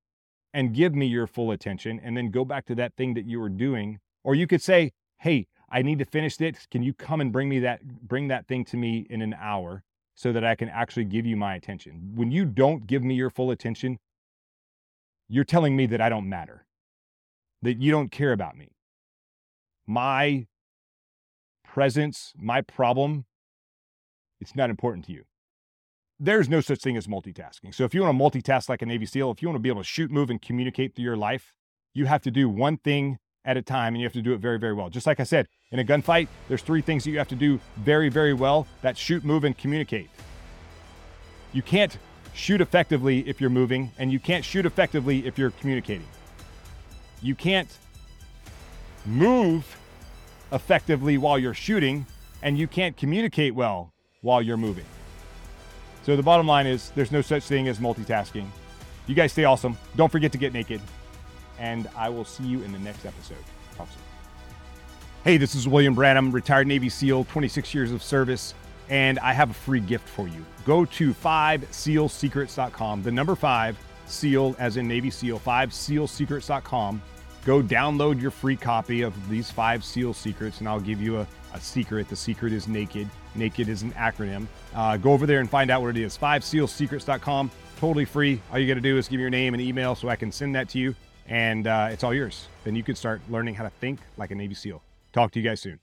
and 0.53 0.73
give 0.73 0.93
me 0.93 1.07
your 1.07 1.25
full 1.25 1.49
attention 1.49 1.99
and 2.01 2.15
then 2.15 2.29
go 2.29 2.45
back 2.45 2.65
to 2.67 2.75
that 2.75 2.95
thing 2.95 3.15
that 3.15 3.25
you 3.25 3.39
were 3.39 3.49
doing. 3.49 3.99
Or 4.23 4.35
you 4.35 4.47
could 4.47 4.61
say, 4.61 4.93
Hey, 5.19 5.47
I 5.69 5.81
need 5.81 5.99
to 5.99 6.05
finish 6.05 6.37
this. 6.37 6.67
Can 6.69 6.83
you 6.83 6.93
come 6.93 7.21
and 7.21 7.31
bring 7.31 7.49
me 7.49 7.59
that 7.59 7.83
bring 8.07 8.27
that 8.27 8.47
thing 8.47 8.65
to 8.65 8.77
me 8.77 9.05
in 9.09 9.21
an 9.21 9.35
hour 9.39 9.83
so 10.15 10.31
that 10.31 10.43
I 10.43 10.55
can 10.55 10.69
actually 10.69 11.05
give 11.05 11.25
you 11.25 11.35
my 11.35 11.55
attention? 11.55 12.11
When 12.15 12.31
you 12.31 12.45
don't 12.45 12.87
give 12.87 13.03
me 13.03 13.15
your 13.15 13.29
full 13.29 13.51
attention, 13.51 13.99
you're 15.27 15.43
telling 15.43 15.75
me 15.75 15.85
that 15.87 16.01
I 16.01 16.09
don't 16.09 16.29
matter. 16.29 16.65
That 17.61 17.81
you 17.81 17.91
don't 17.91 18.11
care 18.11 18.31
about 18.31 18.57
me. 18.57 18.69
My 19.87 20.47
presence, 21.63 22.33
my 22.37 22.61
problem, 22.61 23.25
it's 24.39 24.55
not 24.55 24.69
important 24.69 25.05
to 25.05 25.11
you. 25.11 25.23
There's 26.19 26.47
no 26.47 26.61
such 26.61 26.79
thing 26.79 26.95
as 26.95 27.07
multitasking. 27.07 27.73
So 27.73 27.83
if 27.83 27.93
you 27.93 28.01
want 28.01 28.17
to 28.17 28.23
multitask 28.23 28.69
like 28.69 28.81
a 28.81 28.85
Navy 28.85 29.05
SEAL, 29.05 29.31
if 29.31 29.41
you 29.41 29.49
want 29.49 29.57
to 29.57 29.61
be 29.61 29.69
able 29.69 29.81
to 29.81 29.87
shoot, 29.87 30.09
move, 30.11 30.29
and 30.29 30.41
communicate 30.41 30.95
through 30.95 31.03
your 31.03 31.17
life, 31.17 31.53
you 31.93 32.05
have 32.05 32.21
to 32.21 32.31
do 32.31 32.47
one 32.47 32.77
thing 32.77 33.17
at 33.45 33.57
a 33.57 33.61
time 33.61 33.93
and 33.93 34.01
you 34.01 34.05
have 34.05 34.13
to 34.13 34.21
do 34.21 34.33
it 34.33 34.39
very, 34.39 34.59
very 34.59 34.73
well. 34.73 34.89
Just 34.89 35.07
like 35.07 35.19
I 35.19 35.23
said, 35.23 35.47
in 35.71 35.79
a 35.79 35.83
gunfight, 35.83 36.27
there's 36.47 36.61
three 36.61 36.81
things 36.81 37.03
that 37.03 37.11
you 37.11 37.17
have 37.17 37.27
to 37.29 37.35
do 37.35 37.59
very, 37.77 38.09
very 38.09 38.33
well 38.33 38.67
that 38.81 38.97
shoot, 38.97 39.23
move, 39.23 39.43
and 39.43 39.57
communicate. 39.57 40.09
You 41.53 41.61
can't 41.61 41.97
shoot 42.33 42.59
effectively 42.59 43.19
if 43.27 43.39
you're 43.39 43.49
moving, 43.49 43.91
and 43.97 44.11
you 44.11 44.19
can't 44.19 44.43
shoot 44.43 44.65
effectively 44.65 45.25
if 45.25 45.37
you're 45.37 45.51
communicating. 45.51 46.07
You 47.21 47.35
can't 47.35 47.69
move 49.05 49.77
effectively 50.51 51.17
while 51.17 51.39
you're 51.39 51.53
shooting, 51.53 52.05
and 52.41 52.57
you 52.57 52.67
can't 52.67 52.97
communicate 52.97 53.55
well 53.55 53.93
while 54.21 54.41
you're 54.41 54.57
moving. 54.57 54.85
So 56.03 56.15
the 56.15 56.23
bottom 56.23 56.45
line 56.45 56.67
is 56.67 56.91
there's 56.95 57.11
no 57.11 57.21
such 57.21 57.43
thing 57.43 57.67
as 57.67 57.79
multitasking. 57.79 58.47
You 59.07 59.15
guys 59.15 59.31
stay 59.31 59.45
awesome. 59.45 59.77
Don't 59.95 60.11
forget 60.11 60.31
to 60.33 60.37
get 60.37 60.51
naked 60.51 60.81
and 61.59 61.89
I 61.95 62.09
will 62.09 62.25
see 62.25 62.43
you 62.43 62.61
in 62.63 62.71
the 62.71 62.79
next 62.79 63.05
episode. 63.05 63.37
Soon. 63.77 63.87
Hey, 65.25 65.37
this 65.37 65.55
is 65.55 65.67
William 65.67 65.95
Branham, 65.95 66.31
retired 66.31 66.67
Navy 66.67 66.87
SEAL, 66.87 67.25
26 67.25 67.73
years 67.73 67.91
of 67.91 68.01
service, 68.03 68.53
and 68.89 69.19
I 69.19 69.33
have 69.33 69.49
a 69.49 69.53
free 69.53 69.79
gift 69.79 70.07
for 70.07 70.27
you. 70.27 70.45
Go 70.65 70.85
to 70.85 71.13
5sealsecrets.com, 71.13 73.03
the 73.03 73.11
number 73.11 73.35
5 73.35 73.77
SEAL 74.05 74.55
as 74.59 74.77
in 74.77 74.87
Navy 74.87 75.09
SEAL, 75.09 75.39
5sealsecrets.com. 75.39 77.01
Go 77.43 77.61
download 77.61 78.21
your 78.21 78.31
free 78.31 78.55
copy 78.55 79.01
of 79.01 79.13
these 79.29 79.51
five 79.51 79.83
SEAL 79.83 80.13
secrets, 80.13 80.59
and 80.59 80.69
I'll 80.69 80.79
give 80.79 81.01
you 81.01 81.17
a, 81.17 81.27
a 81.53 81.59
secret. 81.59 82.07
The 82.07 82.15
secret 82.15 82.53
is 82.53 82.67
naked. 82.67 83.07
Naked 83.35 83.69
is 83.69 83.83
an 83.83 83.91
acronym. 83.91 84.47
Uh, 84.73 84.97
go 84.97 85.11
over 85.11 85.25
there 85.25 85.41
and 85.41 85.49
find 85.49 85.69
out 85.69 85.81
what 85.81 85.95
it 85.95 86.01
is. 86.01 86.17
5sealsecrets.com, 86.17 87.51
totally 87.77 88.05
free. 88.05 88.41
All 88.51 88.57
you 88.57 88.67
got 88.67 88.75
to 88.75 88.81
do 88.81 88.97
is 88.97 89.07
give 89.07 89.17
me 89.17 89.21
your 89.21 89.29
name 89.29 89.53
and 89.53 89.61
email 89.61 89.93
so 89.93 90.09
I 90.09 90.15
can 90.15 90.31
send 90.31 90.55
that 90.55 90.69
to 90.69 90.79
you 90.79 90.95
and 91.27 91.67
uh, 91.67 91.89
it's 91.91 92.03
all 92.03 92.13
yours. 92.13 92.47
Then 92.63 92.75
you 92.75 92.83
can 92.83 92.95
start 92.95 93.21
learning 93.29 93.55
how 93.55 93.63
to 93.63 93.69
think 93.69 93.99
like 94.17 94.31
a 94.31 94.35
Navy 94.35 94.53
SEAL. 94.53 94.81
Talk 95.13 95.31
to 95.31 95.39
you 95.39 95.47
guys 95.47 95.61
soon. 95.61 95.79